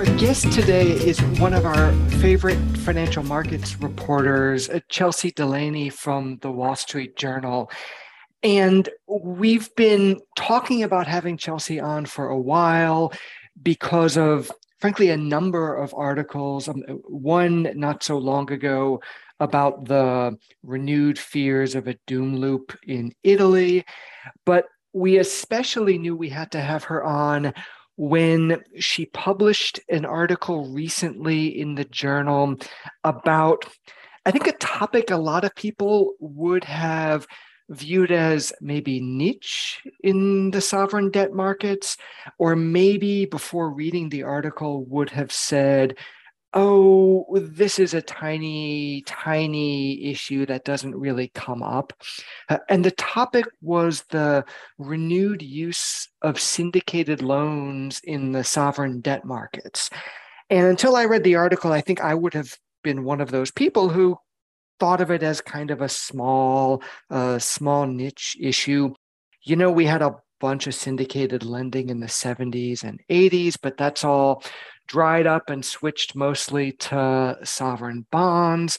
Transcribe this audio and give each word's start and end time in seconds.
Our 0.00 0.06
guest 0.16 0.50
today 0.52 0.92
is 0.92 1.20
one 1.38 1.52
of 1.52 1.66
our 1.66 1.92
favorite 2.22 2.56
financial 2.78 3.22
markets 3.22 3.78
reporters, 3.82 4.70
uh, 4.70 4.80
Chelsea 4.88 5.30
Delaney 5.30 5.90
from 5.90 6.38
the 6.40 6.50
Wall 6.50 6.74
Street 6.74 7.16
Journal. 7.16 7.70
And 8.42 8.88
we've 9.06 9.68
been 9.74 10.18
talking 10.36 10.84
about 10.84 11.06
having 11.06 11.36
Chelsea 11.36 11.78
on 11.78 12.06
for 12.06 12.30
a 12.30 12.40
while 12.40 13.12
because 13.62 14.16
of, 14.16 14.50
frankly, 14.78 15.10
a 15.10 15.18
number 15.18 15.76
of 15.76 15.92
articles. 15.94 16.66
Um, 16.66 16.80
one 17.06 17.70
not 17.74 18.02
so 18.02 18.16
long 18.16 18.50
ago 18.50 19.02
about 19.38 19.84
the 19.84 20.34
renewed 20.62 21.18
fears 21.18 21.74
of 21.74 21.88
a 21.88 21.98
doom 22.06 22.36
loop 22.36 22.74
in 22.86 23.12
Italy. 23.22 23.84
But 24.46 24.64
we 24.94 25.18
especially 25.18 25.98
knew 25.98 26.16
we 26.16 26.30
had 26.30 26.52
to 26.52 26.60
have 26.62 26.84
her 26.84 27.04
on 27.04 27.52
when 27.96 28.62
she 28.78 29.06
published 29.06 29.80
an 29.88 30.04
article 30.04 30.72
recently 30.72 31.46
in 31.46 31.74
the 31.74 31.84
journal 31.84 32.56
about, 33.04 33.64
I 34.24 34.30
think, 34.30 34.46
a 34.46 34.52
topic 34.52 35.10
a 35.10 35.16
lot 35.16 35.44
of 35.44 35.54
people 35.54 36.14
would 36.20 36.64
have 36.64 37.26
viewed 37.68 38.10
as 38.10 38.52
maybe 38.60 39.00
niche 39.00 39.80
in 40.02 40.50
the 40.50 40.60
sovereign 40.60 41.10
debt 41.10 41.32
markets, 41.32 41.96
or 42.38 42.56
maybe 42.56 43.26
before 43.26 43.70
reading 43.70 44.08
the 44.08 44.24
article 44.24 44.84
would 44.86 45.10
have 45.10 45.30
said, 45.30 45.96
oh, 46.52 47.26
this 47.40 47.78
is 47.78 47.94
a 47.94 48.02
tiny, 48.02 49.02
tiny 49.02 50.10
issue 50.10 50.46
that 50.46 50.64
doesn't 50.64 50.96
really 50.96 51.30
come 51.34 51.62
up. 51.62 51.92
Uh, 52.48 52.58
and 52.68 52.84
the 52.84 52.90
topic 52.92 53.44
was 53.62 54.04
the 54.10 54.44
renewed 54.78 55.42
use 55.42 56.08
of 56.22 56.40
syndicated 56.40 57.22
loans 57.22 58.00
in 58.04 58.32
the 58.32 58.44
sovereign 58.44 59.00
debt 59.00 59.24
markets. 59.24 59.90
And 60.48 60.66
until 60.66 60.96
I 60.96 61.04
read 61.04 61.22
the 61.22 61.36
article, 61.36 61.72
I 61.72 61.80
think 61.80 62.00
I 62.00 62.14
would 62.14 62.34
have 62.34 62.56
been 62.82 63.04
one 63.04 63.20
of 63.20 63.30
those 63.30 63.52
people 63.52 63.88
who 63.88 64.18
thought 64.80 65.00
of 65.00 65.10
it 65.10 65.22
as 65.22 65.40
kind 65.40 65.70
of 65.70 65.82
a 65.82 65.88
small, 65.88 66.82
uh, 67.10 67.38
small 67.38 67.86
niche 67.86 68.36
issue. 68.40 68.92
You 69.42 69.56
know, 69.56 69.70
we 69.70 69.86
had 69.86 70.02
a 70.02 70.16
bunch 70.40 70.66
of 70.66 70.74
syndicated 70.74 71.44
lending 71.44 71.90
in 71.90 72.00
the 72.00 72.06
70s 72.06 72.82
and 72.82 72.98
80s, 73.08 73.56
but 73.62 73.76
that's 73.76 74.02
all 74.04 74.42
dried 74.90 75.24
up 75.24 75.50
and 75.50 75.64
switched 75.64 76.16
mostly 76.16 76.72
to 76.72 77.38
sovereign 77.44 78.04
bonds. 78.10 78.76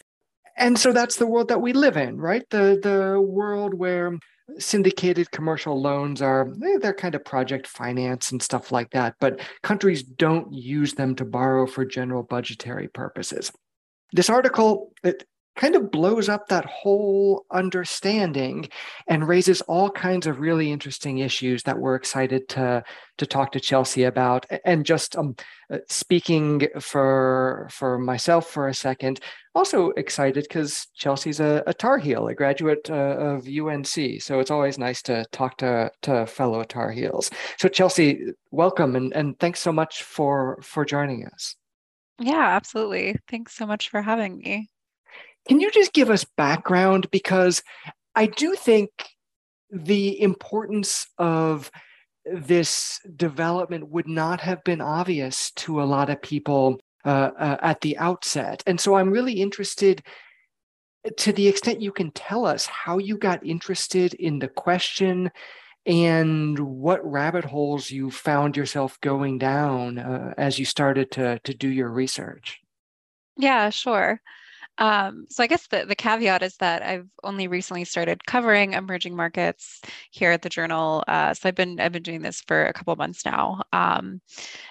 And 0.58 0.78
so 0.78 0.92
that's 0.92 1.16
the 1.16 1.26
world 1.26 1.48
that 1.48 1.62
we 1.62 1.72
live 1.72 1.96
in, 1.96 2.20
right? 2.20 2.44
The 2.50 2.78
the 2.84 3.22
world 3.22 3.74
where 3.74 4.20
syndicated 4.60 5.32
commercial 5.32 5.82
loans 5.82 6.22
are 6.22 6.50
eh, 6.66 6.78
they're 6.82 6.94
kind 6.94 7.16
of 7.16 7.24
project 7.24 7.66
finance 7.66 8.34
and 8.34 8.44
stuff 8.44 8.74
like 8.74 8.92
that, 8.92 9.16
but 9.22 9.40
countries 9.64 10.04
don't 10.04 10.52
use 10.52 10.96
them 10.96 11.16
to 11.16 11.24
borrow 11.24 11.66
for 11.66 11.86
general 11.86 12.24
budgetary 12.24 12.90
purposes. 12.90 13.50
This 14.12 14.30
article 14.30 14.92
it 15.06 15.26
kind 15.62 15.76
of 15.76 15.92
blows 15.92 16.28
up 16.28 16.48
that 16.48 16.66
whole 16.66 17.46
understanding 17.52 18.68
and 19.08 19.28
raises 19.28 19.62
all 19.62 19.92
kinds 19.92 20.26
of 20.26 20.40
really 20.40 20.72
interesting 20.72 21.20
issues 21.20 21.62
that 21.62 21.78
we're 21.78 21.94
excited 21.94 22.50
to 22.50 22.84
to 23.20 23.26
talk 23.28 23.52
to 23.52 23.60
Chelsea 23.60 24.06
about. 24.06 24.48
And 24.66 24.84
just 24.84 25.16
um, 25.16 25.36
uh, 25.72 25.78
speaking 25.88 26.68
for 26.80 27.68
for 27.72 28.00
myself 28.00 28.50
for 28.50 28.70
a 28.70 28.74
second, 28.74 29.20
also 29.54 29.92
excited 29.92 30.46
because 30.50 30.88
Chelsea's 30.96 31.40
a, 31.40 31.62
a, 31.68 31.76
Tar 31.76 32.00
Heel, 32.00 32.28
a 32.28 32.34
graduate 32.34 32.90
uh, 32.90 33.18
of 33.34 33.48
UNC. 33.48 34.20
So 34.20 34.40
it's 34.40 34.50
always 34.50 34.80
nice 34.80 35.04
to 35.04 35.26
talk 35.32 35.58
to 35.58 35.92
to 36.02 36.26
fellow 36.26 36.64
Tar 36.64 36.92
Heels. 36.92 37.30
So 37.60 37.70
Chelsea, 37.70 38.34
welcome 38.50 38.96
and 38.96 39.14
and 39.14 39.38
thanks 39.38 39.60
so 39.60 39.72
much 39.72 40.02
for 40.02 40.58
for 40.64 40.86
joining 40.86 41.28
us. 41.28 41.56
Yeah, 42.18 42.48
absolutely. 42.58 43.18
Thanks 43.30 43.54
so 43.54 43.68
much 43.68 43.90
for 43.90 44.02
having 44.02 44.40
me. 44.40 44.72
Can 45.48 45.60
you 45.60 45.72
just 45.72 45.94
give 45.94 46.10
us 46.10 46.26
background? 46.38 47.10
Because 47.12 47.64
I 48.16 48.28
do 48.28 48.56
think 48.56 48.90
the 49.70 50.22
importance 50.22 51.08
of 51.18 51.72
this 52.26 53.00
development 53.16 53.90
would 53.90 54.08
not 54.08 54.42
have 54.42 54.64
been 54.64 54.82
obvious 54.82 55.52
to 55.52 55.82
a 55.82 55.86
lot 55.86 56.10
of 56.10 56.22
people 56.22 56.80
uh, 57.06 57.32
uh, 57.38 57.58
at 57.62 57.82
the 57.82 57.98
outset. 57.98 58.62
And 58.68 58.80
so 58.80 58.96
I'm 58.96 59.10
really 59.10 59.42
interested 59.42 60.04
to 61.18 61.34
the 61.34 61.48
extent 61.48 61.82
you 61.82 61.92
can 61.92 62.12
tell 62.12 62.46
us 62.46 62.68
how 62.68 63.00
you 63.00 63.18
got 63.18 63.46
interested 63.46 64.14
in 64.14 64.38
the 64.38 64.48
question 64.48 65.32
and 65.88 66.60
what 66.60 67.04
rabbit 67.04 67.44
holes 67.44 67.90
you 67.90 68.12
found 68.12 68.56
yourself 68.56 69.00
going 69.02 69.40
down 69.40 69.98
uh, 69.98 70.34
as 70.38 70.60
you 70.60 70.66
started 70.66 71.10
to, 71.12 71.40
to 71.40 71.54
do 71.56 71.68
your 71.68 71.90
research. 71.90 72.60
Yeah, 73.38 73.72
sure. 73.72 74.22
Um, 74.78 75.28
so 75.30 75.44
I 75.44 75.48
guess 75.48 75.68
the, 75.68 75.86
the 75.86 75.96
caveat 75.96 76.42
is 76.42 76.56
that 76.58 76.82
I've 76.82 77.08
only 77.24 77.48
recently 77.48 77.84
started 77.84 78.26
covering 78.26 78.74
emerging 78.74 79.16
markets 79.16 79.82
here 80.12 80.32
at 80.32 80.42
the 80.42 80.50
journal. 80.50 81.04
Uh, 81.08 81.34
so 81.34 81.50
I've 81.50 81.56
been 81.56 81.80
I've 81.80 81.92
been 81.92 82.04
doing 82.04 82.22
this 82.22 82.42
for 82.42 82.66
a 82.66 82.74
couple 82.74 82.96
months 82.96 83.26
now, 83.26 83.62
um, 83.74 84.22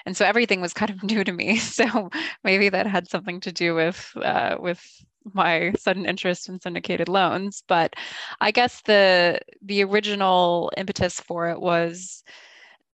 and 0.06 0.16
so 0.16 0.24
everything 0.24 0.60
was 0.60 0.72
kind 0.80 0.90
of 0.90 1.02
new 1.02 1.24
to 1.24 1.32
me. 1.32 1.58
So 1.58 2.10
maybe 2.44 2.68
that 2.70 2.86
had 2.86 3.08
something 3.08 3.40
to 3.40 3.52
do 3.52 3.74
with 3.74 4.12
uh, 4.16 4.56
with 4.58 4.84
my 5.34 5.72
sudden 5.78 6.06
interest 6.06 6.48
in 6.48 6.60
syndicated 6.60 7.08
loans. 7.08 7.62
But 7.68 7.94
I 8.40 8.50
guess 8.50 8.82
the 8.82 9.40
the 9.62 9.84
original 9.84 10.72
impetus 10.76 11.20
for 11.20 11.48
it 11.50 11.60
was 11.60 12.24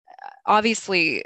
uh, 0.09 0.29
obviously 0.45 1.23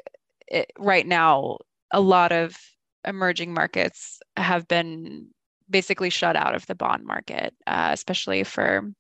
it, 0.48 0.72
right 0.78 1.06
now 1.06 1.58
a 1.92 2.02
lot 2.02 2.32
of 2.32 2.58
emerging 3.06 3.54
markets 3.54 4.20
have 4.38 4.68
been 4.68 5.28
basically 5.70 6.10
shut 6.10 6.36
out 6.36 6.56
of 6.56 6.66
the 6.68 6.76
bond 6.76 7.06
market, 7.06 7.54
uh, 7.68 7.90
especially 7.94 8.44
for 8.44 8.92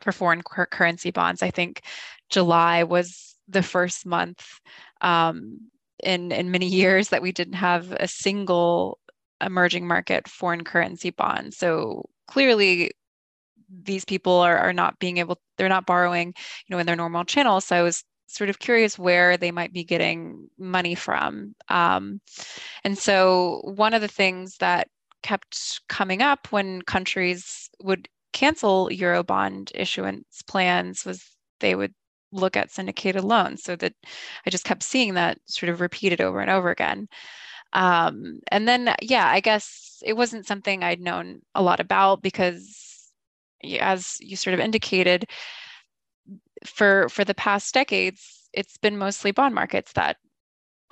for 0.00 0.12
foreign 0.12 0.42
currency 0.42 1.10
bonds. 1.10 1.42
I 1.42 1.50
think 1.50 1.82
July 2.30 2.82
was 2.82 3.36
the 3.48 3.62
first 3.62 4.06
month 4.06 4.44
um, 5.00 5.60
in 6.02 6.32
in 6.32 6.50
many 6.50 6.66
years 6.82 7.08
that 7.10 7.22
we 7.22 7.32
didn't 7.32 7.54
have 7.54 7.92
a 7.92 8.08
single 8.08 8.98
emerging 9.40 9.86
market 9.86 10.28
foreign 10.28 10.64
currency 10.64 11.10
bond. 11.10 11.54
So 11.54 12.08
clearly 12.28 12.92
these 13.82 14.04
people 14.04 14.34
are, 14.34 14.58
are 14.58 14.72
not 14.72 14.98
being 14.98 15.18
able 15.18 15.38
they're 15.56 15.68
not 15.68 15.86
borrowing 15.86 16.28
you 16.28 16.34
know 16.74 16.78
in 16.78 16.86
their 16.86 16.96
normal 16.96 17.24
channels 17.24 17.64
so 17.64 17.76
i 17.76 17.82
was 17.82 18.04
sort 18.26 18.50
of 18.50 18.58
curious 18.58 18.98
where 18.98 19.36
they 19.36 19.50
might 19.50 19.72
be 19.72 19.84
getting 19.84 20.48
money 20.58 20.94
from 20.94 21.54
um, 21.68 22.20
and 22.82 22.98
so 22.98 23.60
one 23.64 23.94
of 23.94 24.00
the 24.00 24.08
things 24.08 24.56
that 24.58 24.88
kept 25.24 25.80
coming 25.88 26.22
up 26.22 26.52
when 26.52 26.82
countries 26.82 27.70
would 27.82 28.08
cancel 28.34 28.90
Eurobond 28.92 29.72
issuance 29.74 30.42
plans 30.46 31.04
was 31.04 31.24
they 31.60 31.74
would 31.74 31.94
look 32.30 32.56
at 32.56 32.70
syndicated 32.70 33.24
loans. 33.24 33.62
So 33.62 33.74
that 33.76 33.94
I 34.46 34.50
just 34.50 34.64
kept 34.64 34.82
seeing 34.82 35.14
that 35.14 35.38
sort 35.46 35.70
of 35.70 35.80
repeated 35.80 36.20
over 36.20 36.40
and 36.40 36.50
over 36.50 36.70
again. 36.70 37.08
Um, 37.72 38.40
and 38.52 38.68
then, 38.68 38.94
yeah, 39.00 39.26
I 39.26 39.40
guess 39.40 40.02
it 40.04 40.12
wasn't 40.12 40.46
something 40.46 40.84
I'd 40.84 41.00
known 41.00 41.40
a 41.54 41.62
lot 41.62 41.80
about 41.80 42.22
because, 42.22 43.10
as 43.80 44.16
you 44.20 44.36
sort 44.36 44.54
of 44.54 44.60
indicated, 44.60 45.26
for 46.66 47.08
for 47.08 47.24
the 47.24 47.34
past 47.34 47.72
decades, 47.72 48.48
it's 48.52 48.76
been 48.78 48.98
mostly 48.98 49.32
bond 49.32 49.54
markets 49.54 49.92
that 49.94 50.18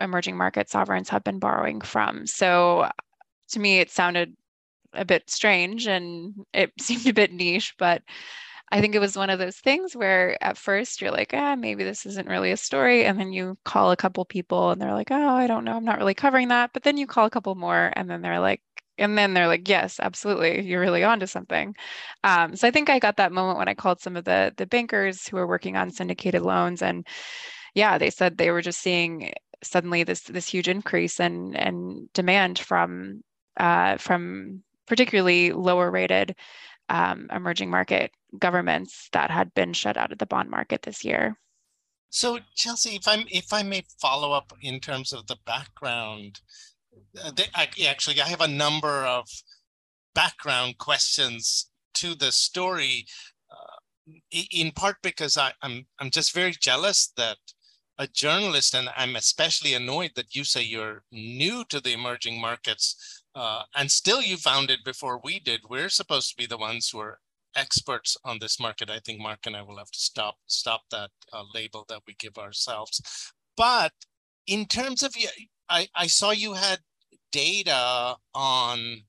emerging 0.00 0.36
market 0.36 0.70
sovereigns 0.70 1.08
have 1.10 1.22
been 1.22 1.38
borrowing 1.38 1.80
from. 1.80 2.26
So 2.26 2.88
to 3.52 3.60
me 3.60 3.78
it 3.78 3.90
sounded 3.90 4.36
a 4.92 5.04
bit 5.04 5.28
strange 5.30 5.86
and 5.86 6.34
it 6.52 6.72
seemed 6.80 7.06
a 7.06 7.12
bit 7.12 7.32
niche 7.32 7.74
but 7.78 8.02
i 8.70 8.80
think 8.80 8.94
it 8.94 9.00
was 9.00 9.16
one 9.16 9.30
of 9.30 9.38
those 9.38 9.56
things 9.56 9.94
where 9.94 10.42
at 10.42 10.58
first 10.58 11.00
you're 11.00 11.10
like 11.10 11.32
ah 11.34 11.54
maybe 11.56 11.84
this 11.84 12.06
isn't 12.06 12.28
really 12.28 12.50
a 12.50 12.56
story 12.56 13.04
and 13.04 13.18
then 13.18 13.32
you 13.32 13.56
call 13.64 13.90
a 13.90 13.96
couple 13.96 14.24
people 14.24 14.70
and 14.70 14.80
they're 14.80 14.94
like 14.94 15.10
oh 15.10 15.34
i 15.34 15.46
don't 15.46 15.64
know. 15.64 15.76
I'm 15.76 15.84
not 15.84 15.98
really 15.98 16.14
covering 16.14 16.48
that. 16.48 16.70
But 16.72 16.82
then 16.82 16.96
you 16.96 17.06
call 17.06 17.26
a 17.26 17.30
couple 17.30 17.54
more 17.54 17.92
and 17.94 18.08
then 18.08 18.22
they're 18.22 18.40
like 18.40 18.62
and 18.98 19.16
then 19.16 19.34
they're 19.34 19.48
like 19.48 19.68
yes 19.68 19.98
absolutely. 20.00 20.62
You're 20.62 20.80
really 20.80 21.04
onto 21.04 21.26
something. 21.26 21.74
Um, 22.24 22.56
so 22.56 22.68
i 22.68 22.70
think 22.70 22.90
i 22.90 22.98
got 22.98 23.16
that 23.16 23.32
moment 23.32 23.58
when 23.58 23.68
i 23.68 23.74
called 23.74 24.00
some 24.00 24.16
of 24.16 24.24
the 24.24 24.52
the 24.56 24.66
bankers 24.66 25.26
who 25.26 25.36
were 25.36 25.46
working 25.46 25.76
on 25.76 25.90
syndicated 25.90 26.42
loans 26.42 26.82
and 26.82 27.06
yeah 27.74 27.98
they 27.98 28.10
said 28.10 28.36
they 28.36 28.50
were 28.50 28.62
just 28.62 28.80
seeing 28.80 29.32
suddenly 29.62 30.04
this 30.04 30.22
this 30.22 30.48
huge 30.48 30.68
increase 30.68 31.20
in 31.20 31.54
and 31.56 32.12
demand 32.12 32.58
from 32.58 33.22
uh, 33.58 33.96
from 33.96 34.62
particularly 34.86 35.52
lower 35.52 35.90
rated 35.90 36.34
um, 36.88 37.28
emerging 37.32 37.70
market 37.70 38.10
governments 38.38 39.08
that 39.12 39.30
had 39.30 39.52
been 39.54 39.72
shut 39.72 39.96
out 39.96 40.12
of 40.12 40.18
the 40.18 40.26
bond 40.26 40.50
market 40.50 40.82
this 40.82 41.04
year. 41.04 41.36
So 42.10 42.38
Chelsea, 42.54 42.96
if 42.96 43.08
I'm 43.08 43.24
if 43.30 43.52
I 43.52 43.62
may 43.62 43.84
follow 43.98 44.32
up 44.32 44.52
in 44.60 44.80
terms 44.80 45.12
of 45.12 45.26
the 45.26 45.38
background, 45.46 46.40
uh, 47.22 47.30
they, 47.34 47.44
I, 47.54 47.68
actually 47.88 48.20
I 48.20 48.28
have 48.28 48.42
a 48.42 48.48
number 48.48 49.04
of 49.04 49.26
background 50.14 50.76
questions 50.76 51.70
to 51.94 52.14
the 52.14 52.30
story, 52.30 53.06
uh, 53.50 54.12
in 54.30 54.72
part 54.72 54.96
because 55.02 55.38
I, 55.38 55.52
I'm 55.62 55.86
I'm 55.98 56.10
just 56.10 56.34
very 56.34 56.52
jealous 56.52 57.12
that 57.16 57.38
a 57.98 58.06
journalist, 58.06 58.74
and 58.74 58.90
I'm 58.96 59.16
especially 59.16 59.74
annoyed 59.74 60.12
that 60.16 60.34
you 60.34 60.44
say 60.44 60.62
you're 60.62 61.04
new 61.12 61.64
to 61.70 61.80
the 61.80 61.92
emerging 61.92 62.40
markets, 62.40 63.21
uh, 63.34 63.62
and 63.74 63.90
still 63.90 64.22
you 64.22 64.36
found 64.36 64.70
it 64.70 64.84
before 64.84 65.20
we 65.22 65.40
did. 65.40 65.60
We're 65.68 65.88
supposed 65.88 66.30
to 66.30 66.36
be 66.36 66.46
the 66.46 66.58
ones 66.58 66.90
who 66.90 67.00
are 67.00 67.18
experts 67.56 68.16
on 68.24 68.38
this 68.40 68.58
market. 68.60 68.90
I 68.90 69.00
think 69.00 69.20
Mark 69.20 69.40
and 69.46 69.56
I 69.56 69.62
will 69.62 69.78
have 69.78 69.90
to 69.90 69.98
stop 69.98 70.36
stop 70.46 70.82
that 70.90 71.10
uh, 71.32 71.44
label 71.54 71.84
that 71.88 72.00
we 72.06 72.14
give 72.18 72.38
ourselves. 72.38 73.00
But 73.56 73.92
in 74.46 74.66
terms 74.66 75.02
of, 75.02 75.14
I, 75.68 75.88
I 75.94 76.06
saw 76.06 76.30
you 76.30 76.54
had 76.54 76.80
data 77.30 78.16
on 78.34 79.02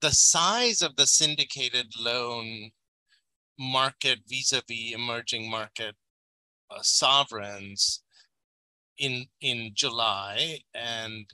the 0.00 0.10
size 0.10 0.82
of 0.82 0.96
the 0.96 1.06
syndicated 1.06 1.86
loan 1.98 2.70
market 3.58 4.20
vis-a-vis 4.28 4.92
emerging 4.94 5.50
market 5.50 5.94
uh, 6.70 6.78
sovereigns 6.82 8.02
in 8.98 9.26
in 9.40 9.70
July 9.74 10.58
and 10.74 11.26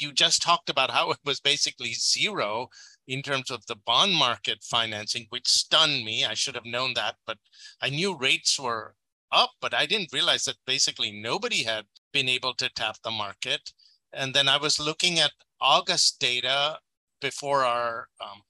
you 0.00 0.12
just 0.12 0.42
talked 0.42 0.68
about 0.68 0.90
how 0.90 1.10
it 1.10 1.18
was 1.24 1.40
basically 1.40 1.92
zero 1.94 2.68
in 3.06 3.22
terms 3.22 3.50
of 3.50 3.66
the 3.66 3.76
bond 3.76 4.14
market 4.14 4.62
financing 4.62 5.26
which 5.30 5.48
stunned 5.48 6.04
me 6.04 6.24
I 6.24 6.34
should 6.34 6.54
have 6.54 6.66
known 6.66 6.94
that 6.94 7.16
but 7.26 7.38
I 7.80 7.90
knew 7.90 8.16
rates 8.16 8.58
were 8.58 8.94
up 9.32 9.50
but 9.60 9.74
I 9.74 9.86
didn't 9.86 10.12
realize 10.12 10.44
that 10.44 10.56
basically 10.66 11.12
nobody 11.12 11.64
had 11.64 11.86
been 12.12 12.28
able 12.28 12.54
to 12.54 12.70
tap 12.70 12.96
the 13.02 13.10
market 13.10 13.72
and 14.12 14.34
then 14.34 14.48
I 14.48 14.56
was 14.56 14.78
looking 14.78 15.18
at 15.18 15.32
August 15.60 16.20
data 16.20 16.78
before 17.20 17.64
our 17.64 18.08
um, 18.20 18.42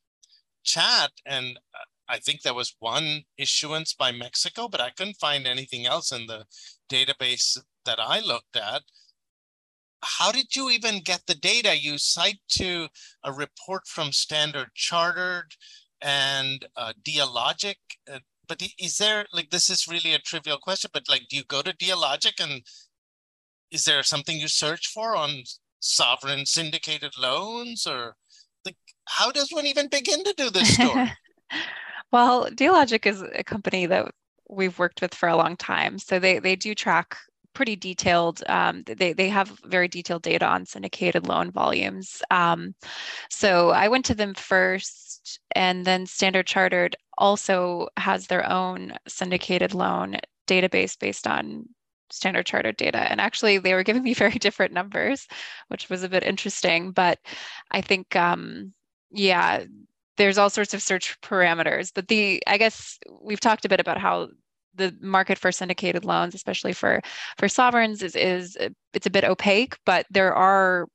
chat 0.62 1.12
and 1.26 1.58
I 2.08 2.18
think 2.18 2.42
there 2.42 2.54
was 2.54 2.76
one 2.80 3.24
issuance 3.38 3.94
by 3.94 4.12
Mexico, 4.12 4.68
but 4.68 4.80
I 4.80 4.90
couldn't 4.90 5.16
find 5.16 5.46
anything 5.46 5.86
else 5.86 6.12
in 6.12 6.26
the 6.26 6.44
database 6.90 7.58
that 7.86 7.98
I 7.98 8.20
looked 8.20 8.56
at. 8.56 8.82
How 10.04 10.30
did 10.30 10.54
you 10.54 10.70
even 10.70 11.00
get 11.00 11.22
the 11.26 11.34
data? 11.34 11.78
You 11.78 11.98
cite 11.98 12.40
to 12.50 12.88
a 13.24 13.32
report 13.32 13.86
from 13.86 14.12
Standard 14.12 14.68
Chartered 14.74 15.54
and 16.00 16.66
uh, 16.76 16.92
Dealogic. 17.02 17.76
Uh, 18.10 18.18
but 18.46 18.62
is 18.78 18.98
there, 18.98 19.26
like, 19.32 19.50
this 19.50 19.70
is 19.70 19.88
really 19.88 20.14
a 20.14 20.18
trivial 20.18 20.58
question, 20.58 20.90
but 20.92 21.08
like, 21.08 21.22
do 21.28 21.36
you 21.36 21.44
go 21.44 21.62
to 21.62 21.76
Dealogic 21.76 22.42
and 22.42 22.62
is 23.70 23.84
there 23.84 24.02
something 24.02 24.38
you 24.38 24.48
search 24.48 24.88
for 24.88 25.16
on 25.16 25.42
sovereign 25.80 26.46
syndicated 26.46 27.12
loans 27.18 27.86
or 27.86 28.16
like, 28.64 28.76
how 29.06 29.30
does 29.30 29.50
one 29.50 29.66
even 29.66 29.88
begin 29.88 30.22
to 30.24 30.34
do 30.36 30.50
this 30.50 30.74
story? 30.74 31.12
Well, 32.12 32.48
Dealogic 32.50 33.06
is 33.06 33.22
a 33.22 33.42
company 33.42 33.86
that 33.86 34.08
we've 34.48 34.78
worked 34.78 35.00
with 35.00 35.12
for 35.12 35.28
a 35.28 35.36
long 35.36 35.56
time. 35.56 35.98
So 35.98 36.20
they, 36.20 36.38
they 36.38 36.54
do 36.54 36.72
track 36.72 37.16
pretty 37.54 37.76
detailed, 37.76 38.42
um, 38.48 38.82
they, 38.86 39.12
they 39.12 39.28
have 39.28 39.58
very 39.64 39.88
detailed 39.88 40.22
data 40.22 40.46
on 40.46 40.66
syndicated 40.66 41.26
loan 41.26 41.50
volumes. 41.50 42.22
Um, 42.30 42.74
so 43.30 43.70
I 43.70 43.88
went 43.88 44.04
to 44.06 44.14
them 44.14 44.34
first, 44.34 45.40
and 45.54 45.84
then 45.84 46.06
Standard 46.06 46.46
Chartered 46.46 46.96
also 47.16 47.88
has 47.96 48.26
their 48.26 48.48
own 48.50 48.94
syndicated 49.08 49.72
loan 49.74 50.16
database 50.46 50.98
based 50.98 51.26
on 51.26 51.68
Standard 52.10 52.46
Chartered 52.46 52.76
data. 52.76 52.98
And 52.98 53.20
actually, 53.20 53.58
they 53.58 53.74
were 53.74 53.84
giving 53.84 54.02
me 54.04 54.14
very 54.14 54.38
different 54.38 54.72
numbers, 54.72 55.26
which 55.68 55.88
was 55.88 56.02
a 56.02 56.08
bit 56.08 56.24
interesting. 56.24 56.90
But 56.90 57.18
I 57.70 57.80
think, 57.80 58.14
um, 58.16 58.74
yeah, 59.10 59.64
there's 60.16 60.38
all 60.38 60.50
sorts 60.50 60.74
of 60.74 60.82
search 60.82 61.20
parameters 61.22 61.90
but 61.92 62.08
the 62.08 62.42
i 62.46 62.56
guess 62.56 62.98
we've 63.20 63.40
talked 63.40 63.64
a 63.64 63.68
bit 63.68 63.80
about 63.80 63.98
how 63.98 64.28
the 64.76 64.94
market 65.00 65.38
for 65.38 65.52
syndicated 65.52 66.04
loans 66.04 66.34
especially 66.34 66.72
for 66.72 67.00
for 67.38 67.48
sovereigns 67.48 68.02
is 68.02 68.16
is 68.16 68.56
it's 68.92 69.06
a 69.06 69.10
bit 69.10 69.24
opaque 69.24 69.76
but 69.84 70.06
there 70.10 70.34
are 70.34 70.86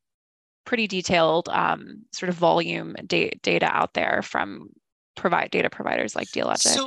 pretty 0.69 0.85
detailed 0.85 1.49
um, 1.49 2.03
sort 2.11 2.29
of 2.29 2.35
volume 2.35 2.95
da- 3.07 3.33
data 3.41 3.65
out 3.75 3.95
there 3.95 4.21
from 4.21 4.69
provide 5.15 5.49
data 5.49 5.67
providers 5.67 6.15
like 6.15 6.27
Dealogic. 6.27 6.59
So, 6.59 6.85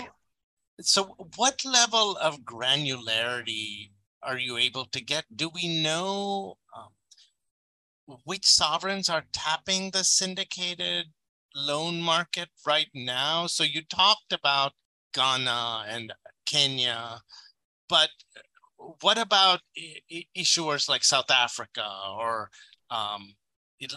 so 0.80 1.28
what 1.36 1.64
level 1.64 2.16
of 2.18 2.42
granularity 2.42 3.90
are 4.22 4.38
you 4.38 4.56
able 4.56 4.84
to 4.86 5.02
get? 5.02 5.24
Do 5.34 5.50
we 5.52 5.82
know 5.82 6.58
um, 6.76 8.18
which 8.24 8.46
sovereigns 8.46 9.08
are 9.08 9.24
tapping 9.32 9.90
the 9.90 10.04
syndicated 10.04 11.06
loan 11.54 12.00
market 12.00 12.50
right 12.64 12.88
now? 12.94 13.48
So 13.48 13.64
you 13.64 13.82
talked 13.82 14.32
about 14.32 14.72
Ghana 15.12 15.86
and 15.88 16.12
Kenya, 16.52 17.20
but 17.88 18.10
what 19.00 19.18
about 19.18 19.60
issuers 20.36 20.88
like 20.88 21.04
South 21.04 21.30
Africa 21.30 21.86
or 22.18 22.50
um, 22.90 23.34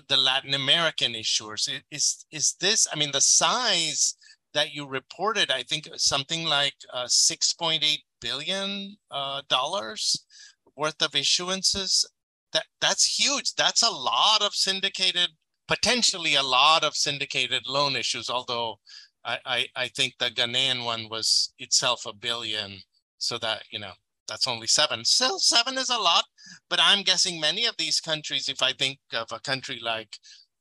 the 0.08 0.18
Latin 0.18 0.54
American 0.54 1.14
issuers? 1.14 1.70
Is 1.92 2.26
is 2.32 2.56
this? 2.60 2.88
I 2.92 2.98
mean, 2.98 3.12
the 3.12 3.22
size 3.22 4.16
that 4.54 4.74
you 4.74 4.88
reported, 4.88 5.52
I 5.52 5.64
think 5.64 5.90
something 5.98 6.46
like 6.46 6.76
uh, 6.94 7.08
six 7.08 7.54
point 7.54 7.84
eight 7.84 8.04
billion 8.22 8.96
uh, 9.12 9.42
dollars 9.50 10.26
worth 10.76 11.02
of 11.02 11.12
issuances. 11.12 12.06
That 12.54 12.66
that's 12.80 13.20
huge. 13.20 13.54
That's 13.56 13.84
a 13.84 13.90
lot 13.90 14.42
of 14.42 14.54
syndicated 14.54 15.30
potentially 15.68 16.36
a 16.36 16.44
lot 16.44 16.84
of 16.84 16.96
syndicated 16.96 17.64
loan 17.68 17.96
issues, 17.96 18.30
although 18.30 18.80
I, 19.26 19.68
I, 19.76 19.88
think 19.88 20.14
the 20.20 20.30
Ghanaian 20.30 20.86
one 20.86 21.10
was 21.10 21.52
itself 21.58 22.06
a 22.06 22.14
billion. 22.14 22.80
So 23.18 23.38
that, 23.40 23.64
you 23.72 23.80
know, 23.80 23.94
that's 24.28 24.48
only 24.48 24.68
seven. 24.68 25.04
Still, 25.04 25.40
seven 25.40 25.78
is 25.78 25.90
a 25.90 25.98
lot, 25.98 26.26
but 26.70 26.80
I'm 26.82 27.04
guessing 27.04 27.40
many 27.40 27.66
of 27.66 27.76
these 27.78 28.00
countries, 28.00 28.50
if 28.50 28.62
I 28.62 28.74
think 28.74 29.00
of 29.14 29.32
a 29.32 29.40
country 29.40 29.80
like 29.82 30.18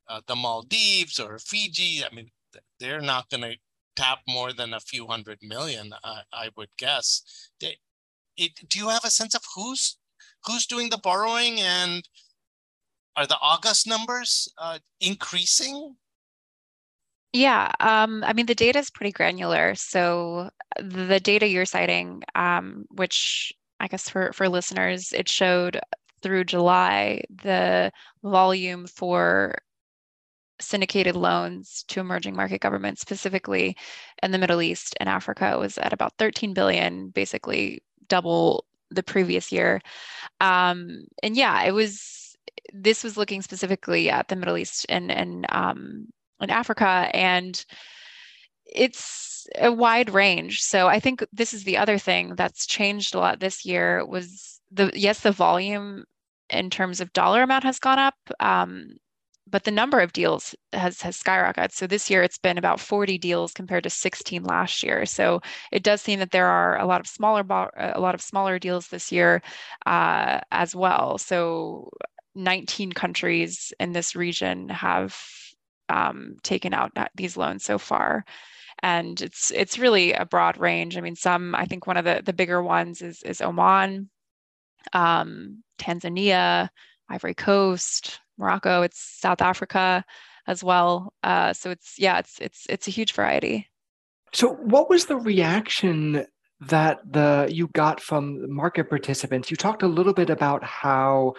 uh, 0.09 0.21
the 0.27 0.37
Maldives 0.37 1.19
or 1.19 1.39
Fiji, 1.39 2.03
I 2.05 2.15
mean, 2.15 2.31
they're 2.81 3.01
not 3.01 3.29
going 3.31 3.43
to 3.43 3.57
tap 3.97 4.21
more 4.29 4.53
than 4.53 4.75
a 4.75 4.81
few 4.81 5.07
hundred 5.07 5.39
million, 5.43 5.93
I, 6.03 6.23
I 6.33 6.49
would 6.57 6.71
guess. 6.79 7.51
They, 7.61 7.77
it, 8.37 8.53
do 8.69 8.79
you 8.79 8.89
have 8.89 9.05
a 9.05 9.11
sense 9.11 9.35
of 9.35 9.43
who's 9.55 9.99
who's 10.45 10.67
doing 10.67 10.91
the 10.91 10.99
borrowing 10.99 11.61
and 11.61 12.07
are 13.17 13.27
the 13.27 13.39
August 13.41 13.87
numbers 13.87 14.49
uh, 14.59 14.79
increasing? 15.01 15.97
Yeah, 17.35 17.73
um, 17.81 18.23
I 18.25 18.33
mean, 18.33 18.47
the 18.47 18.55
data 18.55 18.79
is 18.79 18.91
pretty 18.91 19.11
granular. 19.13 19.75
So 19.75 20.51
the 20.81 21.19
data 21.21 21.49
you're 21.49 21.65
citing, 21.67 22.23
um, 22.37 22.87
which 22.91 23.53
I 23.81 23.89
guess 23.89 24.09
for, 24.09 24.33
for 24.33 24.49
listeners, 24.49 25.13
it 25.13 25.29
showed 25.29 25.81
through 26.23 26.45
July 26.45 27.25
the 27.29 27.91
volume 28.23 28.87
for 28.87 29.57
syndicated 30.61 31.17
loans 31.17 31.85
to 31.89 32.01
emerging 32.01 32.37
market 32.37 32.61
governments, 32.61 33.01
specifically 33.01 33.77
in 34.23 34.31
the 34.31 34.39
Middle 34.39 34.63
East 34.63 34.95
and 35.01 35.09
Africa, 35.09 35.59
was 35.59 35.77
at 35.79 35.93
about 35.93 36.15
13 36.19 36.55
billion, 36.55 37.09
basically 37.11 37.83
double 38.09 38.65
the 38.91 39.03
previous 39.03 39.51
year. 39.51 39.81
Um, 40.41 41.07
and 41.23 41.37
yeah, 41.37 41.65
it 41.65 41.73
was 41.73 42.37
this 42.75 43.05
was 43.05 43.17
looking 43.17 43.43
specifically 43.43 44.11
at 44.11 44.29
the 44.29 44.37
Middle 44.37 44.59
East 44.59 44.87
and 44.89 45.11
and 45.13 45.47
um, 45.51 46.09
and 46.41 46.51
Africa, 46.51 47.11
and 47.15 47.65
it's 48.67 49.47
a 49.59 49.73
wide 49.73 50.11
range. 50.11 50.63
So 50.63 50.89
I 50.89 51.01
think 51.01 51.25
this 51.33 51.53
is 51.53 51.65
the 51.65 51.77
other 51.77 51.99
thing 51.99 52.35
that's 52.35 52.67
changed 52.67 53.15
a 53.15 53.19
lot 53.19 53.41
this 53.41 53.65
year 53.65 54.05
was 54.07 54.61
the 54.71 54.91
yes 54.95 55.21
the 55.21 55.33
volume 55.33 56.05
in 56.51 56.71
terms 56.71 57.01
of 57.01 57.13
dollar 57.13 57.43
amount 57.43 57.65
has 57.65 57.79
gone 57.79 57.99
up. 57.99 58.15
Um, 58.41 58.97
but 59.47 59.65
the 59.65 59.71
number 59.71 60.01
of 60.01 60.13
deals 60.13 60.55
has 60.73 61.01
has 61.03 61.21
skyrocketed. 61.23 61.73
So 61.73 61.87
this 61.87 62.09
year 62.11 62.23
it's 62.23 62.39
been 62.39 62.59
about 62.59 62.81
40 62.81 63.19
deals 63.19 63.53
compared 63.53 63.85
to 63.85 63.91
16 63.91 64.43
last 64.43 64.83
year. 64.83 65.05
So 65.07 65.41
it 65.71 65.83
does 65.83 66.01
seem 66.01 66.19
that 66.21 66.31
there 66.31 66.47
are 66.47 66.79
a 66.79 66.87
lot 66.87 67.01
of 67.01 67.07
smaller 67.07 67.45
a 67.77 68.01
lot 68.01 68.15
of 68.15 68.23
smaller 68.23 68.59
deals 68.59 68.89
this 68.89 69.13
year 69.13 69.43
uh, 69.87 70.41
as 70.51 70.75
well. 70.75 71.19
So 71.19 71.91
19 72.35 72.93
countries 72.93 73.73
in 73.79 73.93
this 73.93 74.17
region 74.17 74.69
have 74.71 75.17
um, 75.89 76.37
taken 76.43 76.75
out 76.75 76.93
these 77.15 77.37
loans 77.37 77.65
so 77.65 77.79
far. 77.79 78.25
And 78.83 79.21
it's 79.21 79.51
it's 79.51 79.79
really 79.79 80.13
a 80.13 80.25
broad 80.25 80.59
range. 80.59 80.97
I 80.97 81.01
mean 81.01 81.17
some 81.17 81.55
i 81.55 81.65
think 81.65 81.87
one 81.87 81.97
of 81.97 82.05
the 82.05 82.23
the 82.25 82.33
bigger 82.33 82.63
ones 82.63 83.03
is 83.03 83.23
is 83.23 83.41
oman 83.41 84.11
um, 84.93 85.63
tanzania 85.79 86.69
ivory 87.09 87.35
coast 87.35 88.21
morocco 88.37 88.83
it's 88.83 89.01
south 89.21 89.41
africa 89.41 90.05
as 90.47 90.63
well. 90.63 91.13
Uh, 91.23 91.53
so 91.53 91.71
it's 91.71 91.99
yeah 91.99 92.19
it's 92.19 92.39
it's 92.41 92.67
it's 92.69 92.89
a 92.89 92.91
huge 92.91 93.13
variety. 93.13 93.69
So 94.33 94.55
what 94.55 94.91
was 94.91 95.07
the 95.07 95.17
reaction 95.17 96.27
that 96.61 97.01
the 97.11 97.49
you 97.51 97.69
got 97.69 98.01
from 98.01 98.53
market 98.53 98.89
participants? 98.89 99.51
You 99.51 99.57
talked 99.57 99.83
a 99.83 99.89
little 99.89 100.13
bit 100.13 100.31
about 100.31 100.65
how 100.65 101.35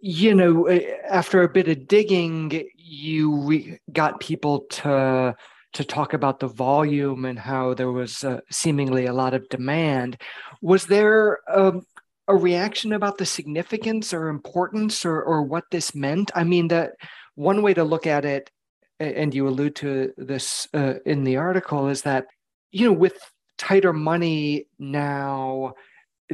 you 0.00 0.34
know, 0.34 0.68
after 1.08 1.42
a 1.42 1.48
bit 1.48 1.68
of 1.68 1.86
digging, 1.86 2.64
you 2.76 3.36
re- 3.36 3.78
got 3.92 4.20
people 4.20 4.60
to 4.70 5.34
to 5.74 5.84
talk 5.84 6.12
about 6.14 6.38
the 6.38 6.46
volume 6.46 7.24
and 7.24 7.38
how 7.38 7.74
there 7.74 7.90
was 7.90 8.22
uh, 8.22 8.40
seemingly 8.48 9.06
a 9.06 9.12
lot 9.12 9.34
of 9.34 9.48
demand. 9.48 10.16
Was 10.62 10.86
there 10.86 11.40
um, 11.52 11.84
a 12.28 12.36
reaction 12.36 12.92
about 12.92 13.18
the 13.18 13.26
significance 13.26 14.14
or 14.14 14.28
importance 14.28 15.04
or, 15.04 15.20
or 15.20 15.42
what 15.42 15.64
this 15.72 15.92
meant? 15.92 16.30
I 16.34 16.44
mean, 16.44 16.68
that 16.68 16.92
one 17.34 17.60
way 17.60 17.74
to 17.74 17.82
look 17.82 18.06
at 18.06 18.24
it, 18.24 18.52
and 19.00 19.34
you 19.34 19.48
allude 19.48 19.74
to 19.76 20.12
this 20.16 20.68
uh, 20.74 20.94
in 21.04 21.24
the 21.24 21.38
article, 21.38 21.88
is 21.88 22.02
that, 22.02 22.26
you 22.70 22.86
know, 22.86 22.92
with 22.92 23.18
tighter 23.58 23.92
money 23.92 24.66
now, 24.78 25.74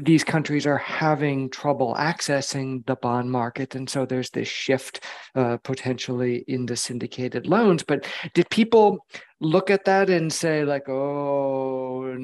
these 0.04 0.25
countries 0.25 0.66
are 0.66 0.78
having 0.78 1.50
trouble 1.50 1.95
accessing 1.99 2.85
the 2.87 2.97
bond 2.97 3.30
market. 3.30 3.75
And 3.75 3.88
so 3.88 4.07
there's 4.07 4.30
this 4.30 4.49
shift 4.49 5.04
uh, 5.35 5.59
potentially 5.59 6.45
into 6.49 6.76
syndicated 6.76 7.47
loans. 7.47 7.83
But 7.83 8.07
did 8.35 8.49
people 8.50 9.07
look 9.40 9.71
at 9.71 9.85
that 9.85 10.11
and 10.11 10.33
say, 10.33 10.64
like, 10.64 10.88
oh, 10.88 12.16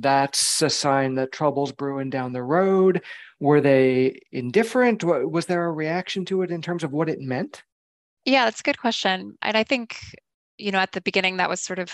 that's 0.00 0.62
a 0.62 0.70
sign 0.70 1.14
that 1.14 1.32
trouble's 1.32 1.72
brewing 1.72 2.10
down 2.10 2.32
the 2.32 2.42
road? 2.42 3.02
Were 3.40 3.60
they 3.60 4.20
indifferent? 4.30 5.04
Was 5.04 5.46
there 5.46 5.66
a 5.66 5.72
reaction 5.72 6.24
to 6.26 6.42
it 6.42 6.50
in 6.50 6.62
terms 6.62 6.84
of 6.84 6.92
what 6.92 7.08
it 7.08 7.20
meant? 7.20 7.62
Yeah, 8.24 8.44
that's 8.44 8.60
a 8.60 8.64
good 8.64 8.78
question. 8.78 9.36
And 9.42 9.56
I 9.56 9.64
think, 9.64 9.98
you 10.58 10.70
know, 10.70 10.78
at 10.78 10.92
the 10.92 11.00
beginning, 11.00 11.38
that 11.38 11.48
was 11.48 11.60
sort 11.60 11.78
of 11.78 11.92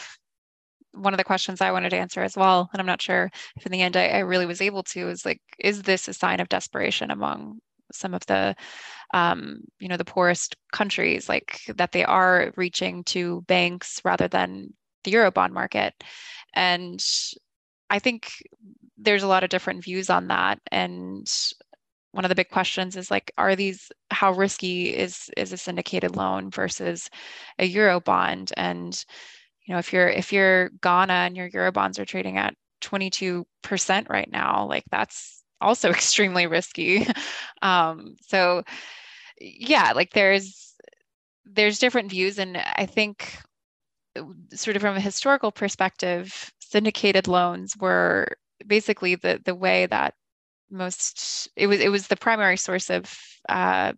one 0.92 1.12
of 1.12 1.18
the 1.18 1.25
questions 1.25 1.61
I 1.61 1.73
wanted 1.73 1.90
to 1.90 1.99
answer 1.99 2.23
as 2.23 2.37
well, 2.37 2.68
and 2.73 2.80
I'm 2.80 2.87
not 2.87 3.02
sure 3.02 3.30
if 3.57 3.66
in 3.66 3.73
the 3.73 3.83
end 3.83 3.97
I, 3.97 4.09
I 4.09 4.18
really 4.21 4.47
was 4.47 4.61
able 4.61 4.83
to, 4.85 5.09
is 5.09 5.25
like, 5.25 5.40
is 5.59 5.83
this 5.83 6.09
a 6.09 6.12
sign 6.12 6.40
of 6.40 6.49
desperation 6.49 7.11
among 7.11 7.61
some 7.92 8.14
of 8.14 8.25
the 8.26 8.54
um, 9.14 9.61
you 9.80 9.88
know 9.88 9.97
the 9.97 10.04
poorest 10.04 10.57
countries 10.73 11.28
like 11.28 11.61
that 11.76 11.92
they 11.92 12.04
are 12.04 12.52
reaching 12.57 13.04
to 13.04 13.42
banks 13.42 14.00
rather 14.04 14.28
than 14.28 14.75
the 15.04 15.12
eurobond 15.12 15.52
market? 15.52 15.95
And 16.54 17.00
i 17.90 17.99
think 17.99 18.30
there's 18.99 19.23
a 19.23 19.28
lot 19.28 19.45
of 19.45 19.49
different 19.49 19.83
views 19.83 20.11
on 20.11 20.28
that 20.28 20.59
and 20.71 21.26
one 22.12 22.25
of 22.25 22.30
the 22.30 22.35
big 22.35 22.49
questions 22.49 22.97
is 22.97 23.11
like 23.11 23.30
are 23.38 23.54
these 23.54 23.90
how 24.11 24.33
risky 24.33 24.88
is 24.88 25.30
is 25.37 25.52
a 25.52 25.57
syndicated 25.57 26.16
loan 26.16 26.50
versus 26.50 27.11
a 27.59 27.66
euro 27.66 28.00
bond? 28.00 28.52
And 28.57 29.04
you 29.69 29.75
know 29.75 29.79
if 29.79 29.93
you're 29.93 30.09
if 30.09 30.33
you're 30.33 30.71
ghana 30.83 31.13
and 31.13 31.37
your 31.37 31.47
euro 31.49 31.71
bonds 31.71 31.99
are 31.99 32.05
trading 32.05 32.39
at 32.39 32.55
22% 32.81 33.45
right 34.09 34.33
now 34.33 34.67
like 34.67 34.85
that's 34.91 35.43
also 35.61 35.91
extremely 35.99 36.47
risky. 36.47 37.07
Um, 37.61 38.15
so 38.23 38.63
yeah 39.41 39.93
like 39.97 40.13
there's 40.13 40.75
there's 41.45 41.81
different 41.81 42.11
views 42.11 42.39
and 42.39 42.57
i 42.57 42.87
think 42.87 43.37
sort 44.55 44.77
of 44.77 44.83
from 44.83 44.97
a 44.97 45.01
historical 45.01 45.51
perspective 45.51 46.53
syndicated 46.61 47.27
loans 47.27 47.75
were 47.81 48.29
basically 48.67 49.17
the 49.17 49.41
the 49.45 49.55
way 49.55 49.87
that 49.87 50.15
most 50.71 51.49
it 51.57 51.67
was 51.67 51.81
it 51.81 51.89
was 51.89 52.07
the 52.07 52.17
primary 52.17 52.57
source 52.57 52.91
of 52.91 53.13
uh, 53.49 53.93